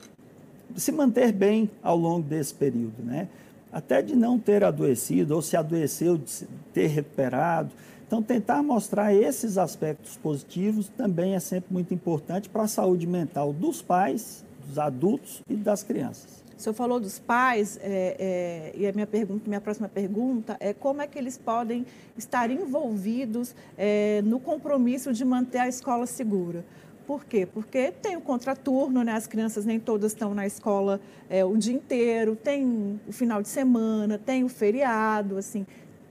se 0.75 0.91
manter 0.91 1.31
bem 1.31 1.71
ao 1.83 1.97
longo 1.97 2.27
desse 2.27 2.55
período, 2.55 3.03
né? 3.03 3.29
Até 3.73 4.03
de 4.03 4.15
não 4.15 4.39
ter 4.39 4.63
adoecido, 4.63 5.35
ou 5.35 5.43
se 5.43 5.57
adoeceu, 5.57 6.19
de 6.19 6.47
ter 6.73 6.89
recuperado. 6.89 7.71
Então, 8.07 8.23
tentar 8.23 8.63
mostrar 8.63 9.15
esses 9.15 9.57
aspectos 9.57 10.19
positivos 10.19 10.89
também 10.91 11.35
é 11.35 11.41
sempre 11.41 11.73
muito 11.73 11.95
importante 11.95 12.49
para 12.49 12.65
a 12.65 12.69
saúde 12.69 13.07
mental 13.07 13.55
dos 13.55 13.81
pais, 13.81 14.45
dos 14.67 14.79
adultos 14.79 15.43
e 15.49 15.57
das 15.57 15.83
crianças. 15.83 16.43
O 16.57 16.61
senhor 16.63 16.75
falou 16.75 17.01
dos 17.01 17.19
pais, 17.19 17.77
é, 17.83 18.17
é, 18.21 18.79
e 18.79 18.87
a 18.87 18.93
minha, 18.93 19.07
pergunta, 19.07 19.49
minha 19.49 19.61
próxima 19.61 19.89
pergunta 19.89 20.57
é 20.61 20.73
como 20.73 21.03
é 21.03 21.07
que 21.09 21.19
eles 21.19 21.37
podem 21.37 21.85
estar 22.17 22.51
envolvidos 22.51 23.53
é, 23.77 24.23
no 24.23 24.39
compromisso 24.39 25.13
de 25.13 25.25
manter 25.25 25.59
a 25.59 25.67
escola 25.67 26.07
segura? 26.07 26.65
Por 27.07 27.25
quê? 27.25 27.47
Porque 27.47 27.91
tem 27.91 28.17
o 28.17 28.21
contraturno, 28.21 29.03
né? 29.03 29.13
as 29.13 29.27
crianças 29.27 29.65
nem 29.65 29.81
todas 29.81 30.13
estão 30.13 30.35
na 30.35 30.47
escola 30.47 31.01
é, 31.29 31.45
o 31.45 31.57
dia 31.57 31.75
inteiro, 31.75 32.37
tem 32.37 33.01
o 33.07 33.13
final 33.13 33.43
de 33.43 33.49
semana, 33.49 34.19
tem 34.19 34.45
o 34.45 34.49
feriado, 34.49 35.37
assim. 35.37 35.67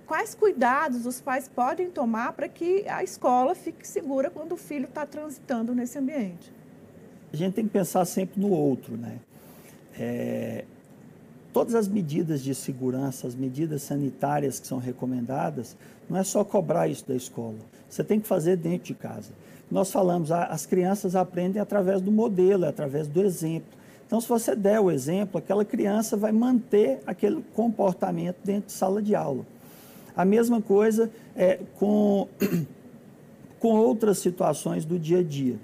Quais 0.06 0.36
cuidados 0.36 1.06
os 1.06 1.22
pais 1.22 1.48
podem 1.48 1.90
tomar 1.90 2.34
para 2.34 2.50
que 2.50 2.86
a 2.90 3.04
escola 3.04 3.56
fique 3.56 3.88
segura 3.88 4.30
quando 4.30 4.52
o 4.52 4.58
filho 4.58 4.86
está 4.86 5.06
transitando 5.06 5.74
nesse 5.74 5.98
ambiente? 5.98 6.52
A 7.32 7.38
gente 7.38 7.54
tem 7.54 7.66
que 7.66 7.72
pensar 7.72 8.04
sempre 8.04 8.42
no 8.42 8.50
outro, 8.50 8.98
né? 8.98 9.20
É, 9.98 10.66
todas 11.54 11.76
as 11.76 11.88
medidas 11.88 12.42
de 12.44 12.54
segurança, 12.54 13.26
as 13.26 13.36
medidas 13.36 13.84
sanitárias 13.84 14.60
que 14.60 14.68
são 14.68 14.80
recomendadas, 14.80 15.78
não 16.10 16.18
é 16.18 16.24
só 16.24 16.44
cobrar 16.44 16.90
isso 16.90 17.08
da 17.08 17.16
escola. 17.16 17.60
Você 17.90 18.04
tem 18.04 18.20
que 18.20 18.28
fazer 18.28 18.58
dentro 18.58 18.88
de 18.88 18.94
casa 18.94 19.32
nós 19.72 19.90
falamos, 19.90 20.32
as 20.32 20.66
crianças 20.66 21.16
aprendem 21.16 21.62
através 21.62 22.02
do 22.02 22.12
modelo, 22.12 22.66
através 22.66 23.08
do 23.08 23.22
exemplo. 23.22 23.80
Então, 24.06 24.20
se 24.20 24.28
você 24.28 24.54
der 24.54 24.82
o 24.82 24.92
exemplo, 24.92 25.38
aquela 25.38 25.64
criança 25.64 26.18
vai 26.18 26.34
manter 26.34 27.00
aquele 27.08 27.42
comportamento 27.56 28.36
dentro 28.44 28.68
de 28.68 28.74
sala 28.74 29.02
de 29.02 29.16
aula. 29.16 29.46
A 30.14 30.26
mesma 30.26 30.62
coisa 30.62 31.10
é, 31.34 31.60
com, 31.80 32.28
com 33.58 33.70
outras 33.70 34.18
situações 34.18 34.84
do 34.84 35.00
dia 35.00 35.20
a 35.20 35.24
dia. 35.24 35.56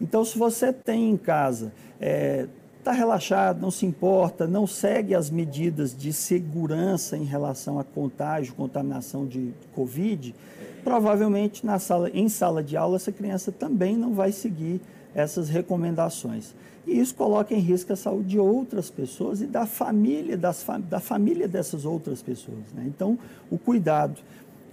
Então, 0.00 0.24
se 0.24 0.36
você 0.36 0.72
tem 0.72 1.10
em 1.10 1.16
casa, 1.16 1.72
é, 2.00 2.48
tá 2.82 2.92
relaxado, 2.92 3.60
não 3.60 3.70
se 3.70 3.86
importa, 3.86 4.46
não 4.46 4.66
segue 4.66 5.14
as 5.14 5.30
medidas 5.30 5.96
de 5.96 6.12
segurança 6.12 7.16
em 7.16 7.24
relação 7.24 7.78
a 7.78 7.84
contágio, 7.84 8.54
contaminação 8.54 9.26
de 9.26 9.52
Covid, 9.74 10.34
provavelmente 10.82 11.64
na 11.64 11.78
sala, 11.78 12.10
em 12.10 12.28
sala 12.28 12.62
de 12.62 12.76
aula 12.76 12.96
essa 12.96 13.12
criança 13.12 13.52
também 13.52 13.96
não 13.96 14.14
vai 14.14 14.32
seguir 14.32 14.80
essas 15.14 15.48
recomendações. 15.48 16.54
E 16.84 16.98
isso 16.98 17.14
coloca 17.14 17.54
em 17.54 17.60
risco 17.60 17.92
a 17.92 17.96
saúde 17.96 18.30
de 18.30 18.38
outras 18.38 18.90
pessoas 18.90 19.40
e 19.40 19.46
da 19.46 19.64
família, 19.66 20.36
das, 20.36 20.66
da 20.88 20.98
família 20.98 21.46
dessas 21.46 21.84
outras 21.84 22.20
pessoas. 22.20 22.72
Né? 22.74 22.84
Então, 22.86 23.16
o 23.48 23.56
cuidado 23.56 24.20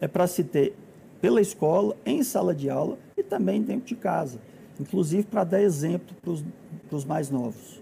é 0.02 0.08
para 0.08 0.26
se 0.26 0.44
ter 0.44 0.76
pela 1.22 1.42
escola, 1.42 1.96
em 2.06 2.24
sala 2.24 2.56
de 2.56 2.70
aula 2.70 2.98
e 3.16 3.22
também 3.22 3.62
dentro 3.62 3.86
de 3.86 3.96
casa, 3.96 4.40
inclusive 4.80 5.24
para 5.24 5.44
dar 5.44 5.62
exemplo 5.62 6.16
para 6.24 6.96
os 6.98 7.06
mais 7.06 7.30
novos. 7.30 7.80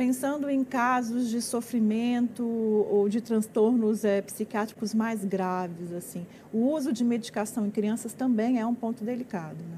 Pensando 0.00 0.48
em 0.48 0.64
casos 0.64 1.28
de 1.28 1.42
sofrimento 1.42 2.42
ou 2.42 3.06
de 3.06 3.20
transtornos 3.20 4.02
é, 4.02 4.22
psiquiátricos 4.22 4.94
mais 4.94 5.22
graves, 5.22 5.92
assim, 5.92 6.26
o 6.54 6.70
uso 6.70 6.90
de 6.90 7.04
medicação 7.04 7.66
em 7.66 7.70
crianças 7.70 8.14
também 8.14 8.58
é 8.58 8.64
um 8.64 8.74
ponto 8.74 9.04
delicado, 9.04 9.58
né? 9.58 9.76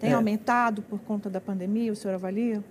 Tem 0.00 0.12
é. 0.12 0.14
aumentado 0.14 0.80
por 0.80 0.98
conta 1.00 1.28
da 1.28 1.38
pandemia, 1.38 1.92
o 1.92 1.94
senhor 1.94 2.14
avalia? 2.14 2.64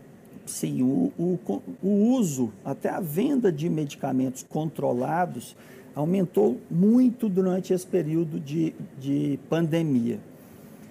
Sim, 0.48 0.82
o, 0.82 1.14
o, 1.20 1.62
o 1.84 2.16
uso, 2.16 2.52
até 2.66 2.90
a 2.90 3.00
venda 3.00 3.52
de 3.52 3.70
medicamentos 3.70 4.42
controlados 4.42 5.56
aumentou 5.94 6.58
muito 6.68 7.30
durante 7.30 7.74
esse 7.74 7.86
período 7.86 8.40
de, 8.40 8.74
de 9.00 9.40
pandemia. 9.48 10.20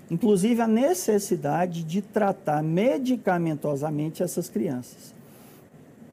Inclusive 0.08 0.60
a 0.60 0.68
necessidade 0.68 1.82
de 1.82 2.00
tratar 2.00 2.62
medicamentosamente 2.62 4.22
essas 4.22 4.48
crianças. 4.48 5.15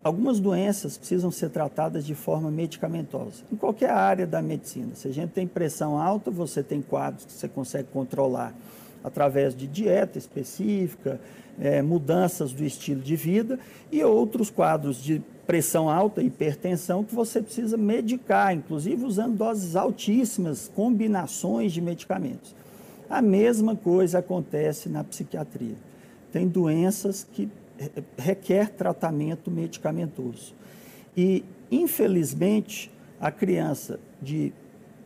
Algumas 0.03 0.37
doenças 0.39 0.97
precisam 0.97 1.31
ser 1.31 1.49
tratadas 1.49 2.05
de 2.05 2.13
forma 2.13 2.51
medicamentosa, 2.51 3.43
em 3.49 3.55
qualquer 3.55 3.89
área 3.89 4.27
da 4.27 4.41
medicina. 4.41 4.95
Se 4.95 5.07
a 5.07 5.13
gente 5.13 5.29
tem 5.29 5.47
pressão 5.47 5.97
alta, 5.97 6.29
você 6.29 6.61
tem 6.61 6.81
quadros 6.81 7.23
que 7.23 7.31
você 7.31 7.47
consegue 7.47 7.87
controlar 7.93 8.53
através 9.01 9.55
de 9.55 9.65
dieta 9.65 10.17
específica, 10.17 11.21
é, 11.59 11.81
mudanças 11.81 12.51
do 12.51 12.65
estilo 12.65 13.01
de 13.01 13.15
vida 13.15 13.57
e 13.91 14.03
outros 14.03 14.49
quadros 14.49 15.01
de 15.01 15.21
pressão 15.47 15.89
alta, 15.89 16.21
hipertensão, 16.21 17.03
que 17.03 17.15
você 17.15 17.41
precisa 17.41 17.77
medicar, 17.77 18.53
inclusive 18.53 19.05
usando 19.05 19.37
doses 19.37 19.75
altíssimas, 19.75 20.69
combinações 20.73 21.71
de 21.71 21.79
medicamentos. 21.79 22.55
A 23.09 23.21
mesma 23.21 23.75
coisa 23.75 24.19
acontece 24.19 24.89
na 24.89 25.03
psiquiatria. 25.03 25.75
Tem 26.31 26.47
doenças 26.47 27.27
que 27.31 27.49
requer 28.17 28.69
tratamento 28.69 29.51
medicamentoso. 29.51 30.53
E, 31.15 31.43
infelizmente, 31.71 32.91
a 33.19 33.31
criança 33.31 33.99
de 34.21 34.53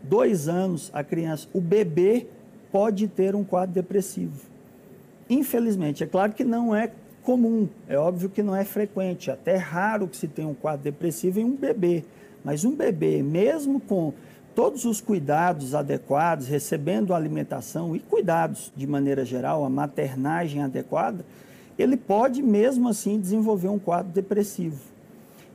dois 0.02 0.48
anos, 0.48 0.90
a 0.94 1.04
criança, 1.04 1.48
o 1.54 1.62
bebê 1.62 2.28
pode 2.72 3.08
ter 3.08 3.36
um 3.36 3.44
quadro 3.44 3.74
depressivo. 3.74 4.42
Infelizmente, 5.30 6.04
é 6.04 6.08
claro 6.08 6.34
que 6.34 6.44
não 6.44 6.74
é 6.76 6.92
comum, 7.24 7.68
é 7.90 7.98
óbvio 7.98 8.30
que 8.30 8.42
não 8.42 8.56
é 8.56 8.64
frequente, 8.64 9.30
até 9.30 9.56
é 9.56 9.58
raro 9.58 10.08
que 10.08 10.16
se 10.16 10.28
tenha 10.28 10.48
um 10.48 10.54
quadro 10.54 10.84
depressivo 10.84 11.40
em 11.40 11.44
um 11.44 11.56
bebê. 11.56 12.06
Mas 12.44 12.64
um 12.64 12.74
bebê, 12.74 13.22
mesmo 13.22 13.82
com 13.82 14.14
todos 14.56 14.86
os 14.86 15.02
cuidados 15.02 15.76
adequados, 15.76 16.48
recebendo 16.48 17.14
alimentação 17.14 17.96
e 17.96 18.00
cuidados 18.00 18.72
de 18.76 18.88
maneira 18.88 19.26
geral, 19.26 19.66
a 19.66 19.70
maternagem 19.70 20.64
adequada, 20.64 21.26
ele 21.78 21.98
pode 21.98 22.42
mesmo 22.42 22.90
assim 22.90 23.20
desenvolver 23.20 23.68
um 23.68 23.80
quadro 23.80 24.12
depressivo. 24.12 24.82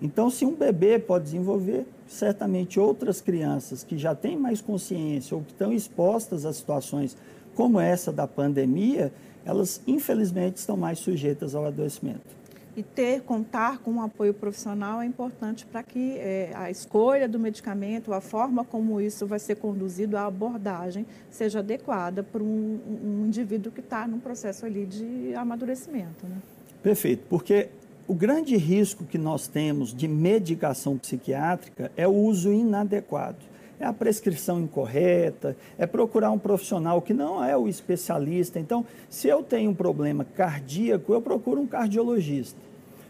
Então, 0.00 0.30
se 0.30 0.44
um 0.44 0.54
bebê 0.54 0.98
pode 0.98 1.24
desenvolver, 1.24 1.86
certamente 2.06 2.78
outras 2.78 3.20
crianças 3.20 3.84
que 3.84 3.96
já 3.96 4.14
têm 4.14 4.36
mais 4.36 4.60
consciência 4.60 5.36
ou 5.36 5.42
que 5.42 5.52
estão 5.52 5.72
expostas 5.72 6.44
a 6.44 6.52
situações 6.52 7.16
como 7.54 7.78
essa 7.78 8.12
da 8.12 8.26
pandemia, 8.26 9.12
elas 9.44 9.80
infelizmente 9.86 10.56
estão 10.56 10.76
mais 10.76 10.98
sujeitas 10.98 11.54
ao 11.54 11.66
adoecimento 11.66 12.41
e 12.76 12.82
ter, 12.82 13.20
contar 13.22 13.78
com 13.78 13.92
um 13.92 14.02
apoio 14.02 14.32
profissional 14.32 15.02
é 15.02 15.06
importante 15.06 15.66
para 15.66 15.82
que 15.82 16.16
é, 16.18 16.50
a 16.54 16.70
escolha 16.70 17.28
do 17.28 17.38
medicamento, 17.38 18.12
a 18.12 18.20
forma 18.20 18.64
como 18.64 19.00
isso 19.00 19.26
vai 19.26 19.38
ser 19.38 19.56
conduzido, 19.56 20.16
a 20.16 20.26
abordagem 20.26 21.06
seja 21.30 21.58
adequada 21.58 22.22
para 22.22 22.42
um, 22.42 22.80
um 23.04 23.26
indivíduo 23.26 23.70
que 23.70 23.80
está 23.80 24.06
num 24.06 24.18
processo 24.18 24.64
ali 24.64 24.86
de 24.86 25.34
amadurecimento. 25.34 26.26
Né? 26.26 26.36
Perfeito, 26.82 27.24
porque 27.28 27.68
o 28.08 28.14
grande 28.14 28.56
risco 28.56 29.04
que 29.04 29.18
nós 29.18 29.46
temos 29.46 29.94
de 29.94 30.08
medicação 30.08 30.96
psiquiátrica 30.96 31.92
é 31.96 32.08
o 32.08 32.12
uso 32.12 32.52
inadequado. 32.52 33.51
É 33.82 33.86
a 33.86 33.92
prescrição 33.92 34.60
incorreta, 34.60 35.56
é 35.76 35.88
procurar 35.88 36.30
um 36.30 36.38
profissional 36.38 37.02
que 37.02 37.12
não 37.12 37.42
é 37.42 37.56
o 37.56 37.66
especialista. 37.66 38.60
Então, 38.60 38.86
se 39.10 39.26
eu 39.26 39.42
tenho 39.42 39.72
um 39.72 39.74
problema 39.74 40.24
cardíaco, 40.24 41.12
eu 41.12 41.20
procuro 41.20 41.60
um 41.60 41.66
cardiologista. 41.66 42.60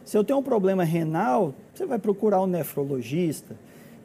Se 0.02 0.16
eu 0.16 0.24
tenho 0.24 0.38
um 0.38 0.42
problema 0.42 0.82
renal, 0.82 1.52
você 1.74 1.84
vai 1.84 1.98
procurar 1.98 2.40
um 2.40 2.46
nefrologista. 2.46 3.54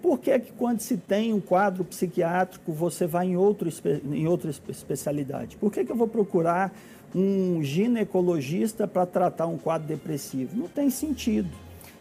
Por 0.02 0.20
que, 0.20 0.38
que 0.40 0.52
quando 0.52 0.82
se 0.82 0.98
tem 0.98 1.34
um 1.34 1.40
quadro 1.40 1.86
psiquiátrico, 1.86 2.74
você 2.74 3.08
vai 3.08 3.28
em, 3.28 3.38
outro, 3.38 3.72
em 4.12 4.28
outra 4.28 4.52
especialidade? 4.68 5.56
Por 5.56 5.72
que, 5.72 5.86
que 5.86 5.92
eu 5.94 5.96
vou 5.96 6.10
procurar 6.10 6.76
um 7.16 7.64
ginecologista 7.64 8.86
para 8.86 9.06
tratar 9.06 9.48
um 9.48 9.58
quadro 9.58 9.88
depressivo? 9.88 10.58
Não 10.58 10.68
tem 10.68 10.90
sentido. 10.90 11.48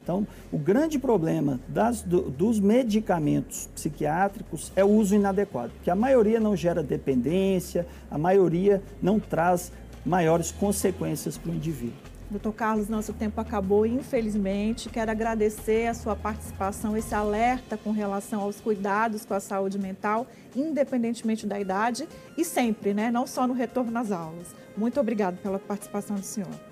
Então, 0.06 0.24
o 0.52 0.56
grande 0.56 1.00
problema 1.00 1.58
das, 1.66 2.00
do, 2.00 2.30
dos 2.30 2.60
medicamentos 2.60 3.68
psiquiátricos 3.74 4.70
é 4.76 4.84
o 4.84 4.88
uso 4.88 5.16
inadequado, 5.16 5.72
que 5.82 5.90
a 5.90 5.96
maioria 5.96 6.38
não 6.38 6.54
gera 6.54 6.80
dependência, 6.80 7.84
a 8.08 8.16
maioria 8.16 8.80
não 9.02 9.18
traz 9.18 9.72
maiores 10.04 10.52
consequências 10.52 11.36
para 11.36 11.50
o 11.50 11.54
indivíduo. 11.56 11.98
Doutor 12.30 12.52
Carlos, 12.52 12.88
nosso 12.88 13.12
tempo 13.12 13.40
acabou, 13.40 13.84
infelizmente. 13.84 14.88
Quero 14.88 15.10
agradecer 15.10 15.88
a 15.88 15.94
sua 15.94 16.14
participação, 16.14 16.96
esse 16.96 17.12
alerta 17.12 17.76
com 17.76 17.90
relação 17.90 18.42
aos 18.42 18.60
cuidados 18.60 19.24
com 19.24 19.34
a 19.34 19.40
saúde 19.40 19.76
mental, 19.76 20.24
independentemente 20.54 21.48
da 21.48 21.58
idade 21.58 22.08
e 22.38 22.44
sempre, 22.44 22.94
né? 22.94 23.10
Não 23.10 23.26
só 23.26 23.44
no 23.44 23.54
retorno 23.54 23.98
às 23.98 24.12
aulas. 24.12 24.54
Muito 24.76 25.00
obrigado 25.00 25.36
pela 25.38 25.58
participação 25.58 26.14
do 26.14 26.24
senhor. 26.24 26.65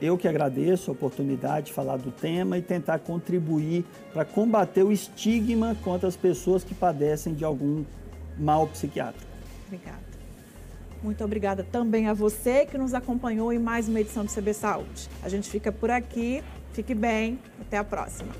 Eu 0.00 0.18
que 0.18 0.28
agradeço 0.28 0.90
a 0.90 0.94
oportunidade 0.94 1.66
de 1.66 1.72
falar 1.72 1.96
do 1.96 2.10
tema 2.10 2.58
e 2.58 2.62
tentar 2.62 2.98
contribuir 2.98 3.84
para 4.12 4.24
combater 4.24 4.82
o 4.82 4.92
estigma 4.92 5.76
contra 5.82 6.08
as 6.08 6.16
pessoas 6.16 6.64
que 6.64 6.74
padecem 6.74 7.34
de 7.34 7.44
algum 7.44 7.84
mal 8.38 8.66
psiquiátrico. 8.66 9.30
Obrigada. 9.66 10.14
Muito 11.02 11.22
obrigada 11.22 11.62
também 11.62 12.08
a 12.08 12.14
você 12.14 12.64
que 12.64 12.78
nos 12.78 12.94
acompanhou 12.94 13.52
em 13.52 13.58
mais 13.58 13.88
uma 13.88 14.00
edição 14.00 14.24
do 14.24 14.32
CB 14.32 14.54
Saúde. 14.54 15.08
A 15.22 15.28
gente 15.28 15.50
fica 15.50 15.70
por 15.70 15.90
aqui. 15.90 16.42
Fique 16.72 16.94
bem. 16.94 17.38
Até 17.60 17.76
a 17.76 17.84
próxima. 17.84 18.32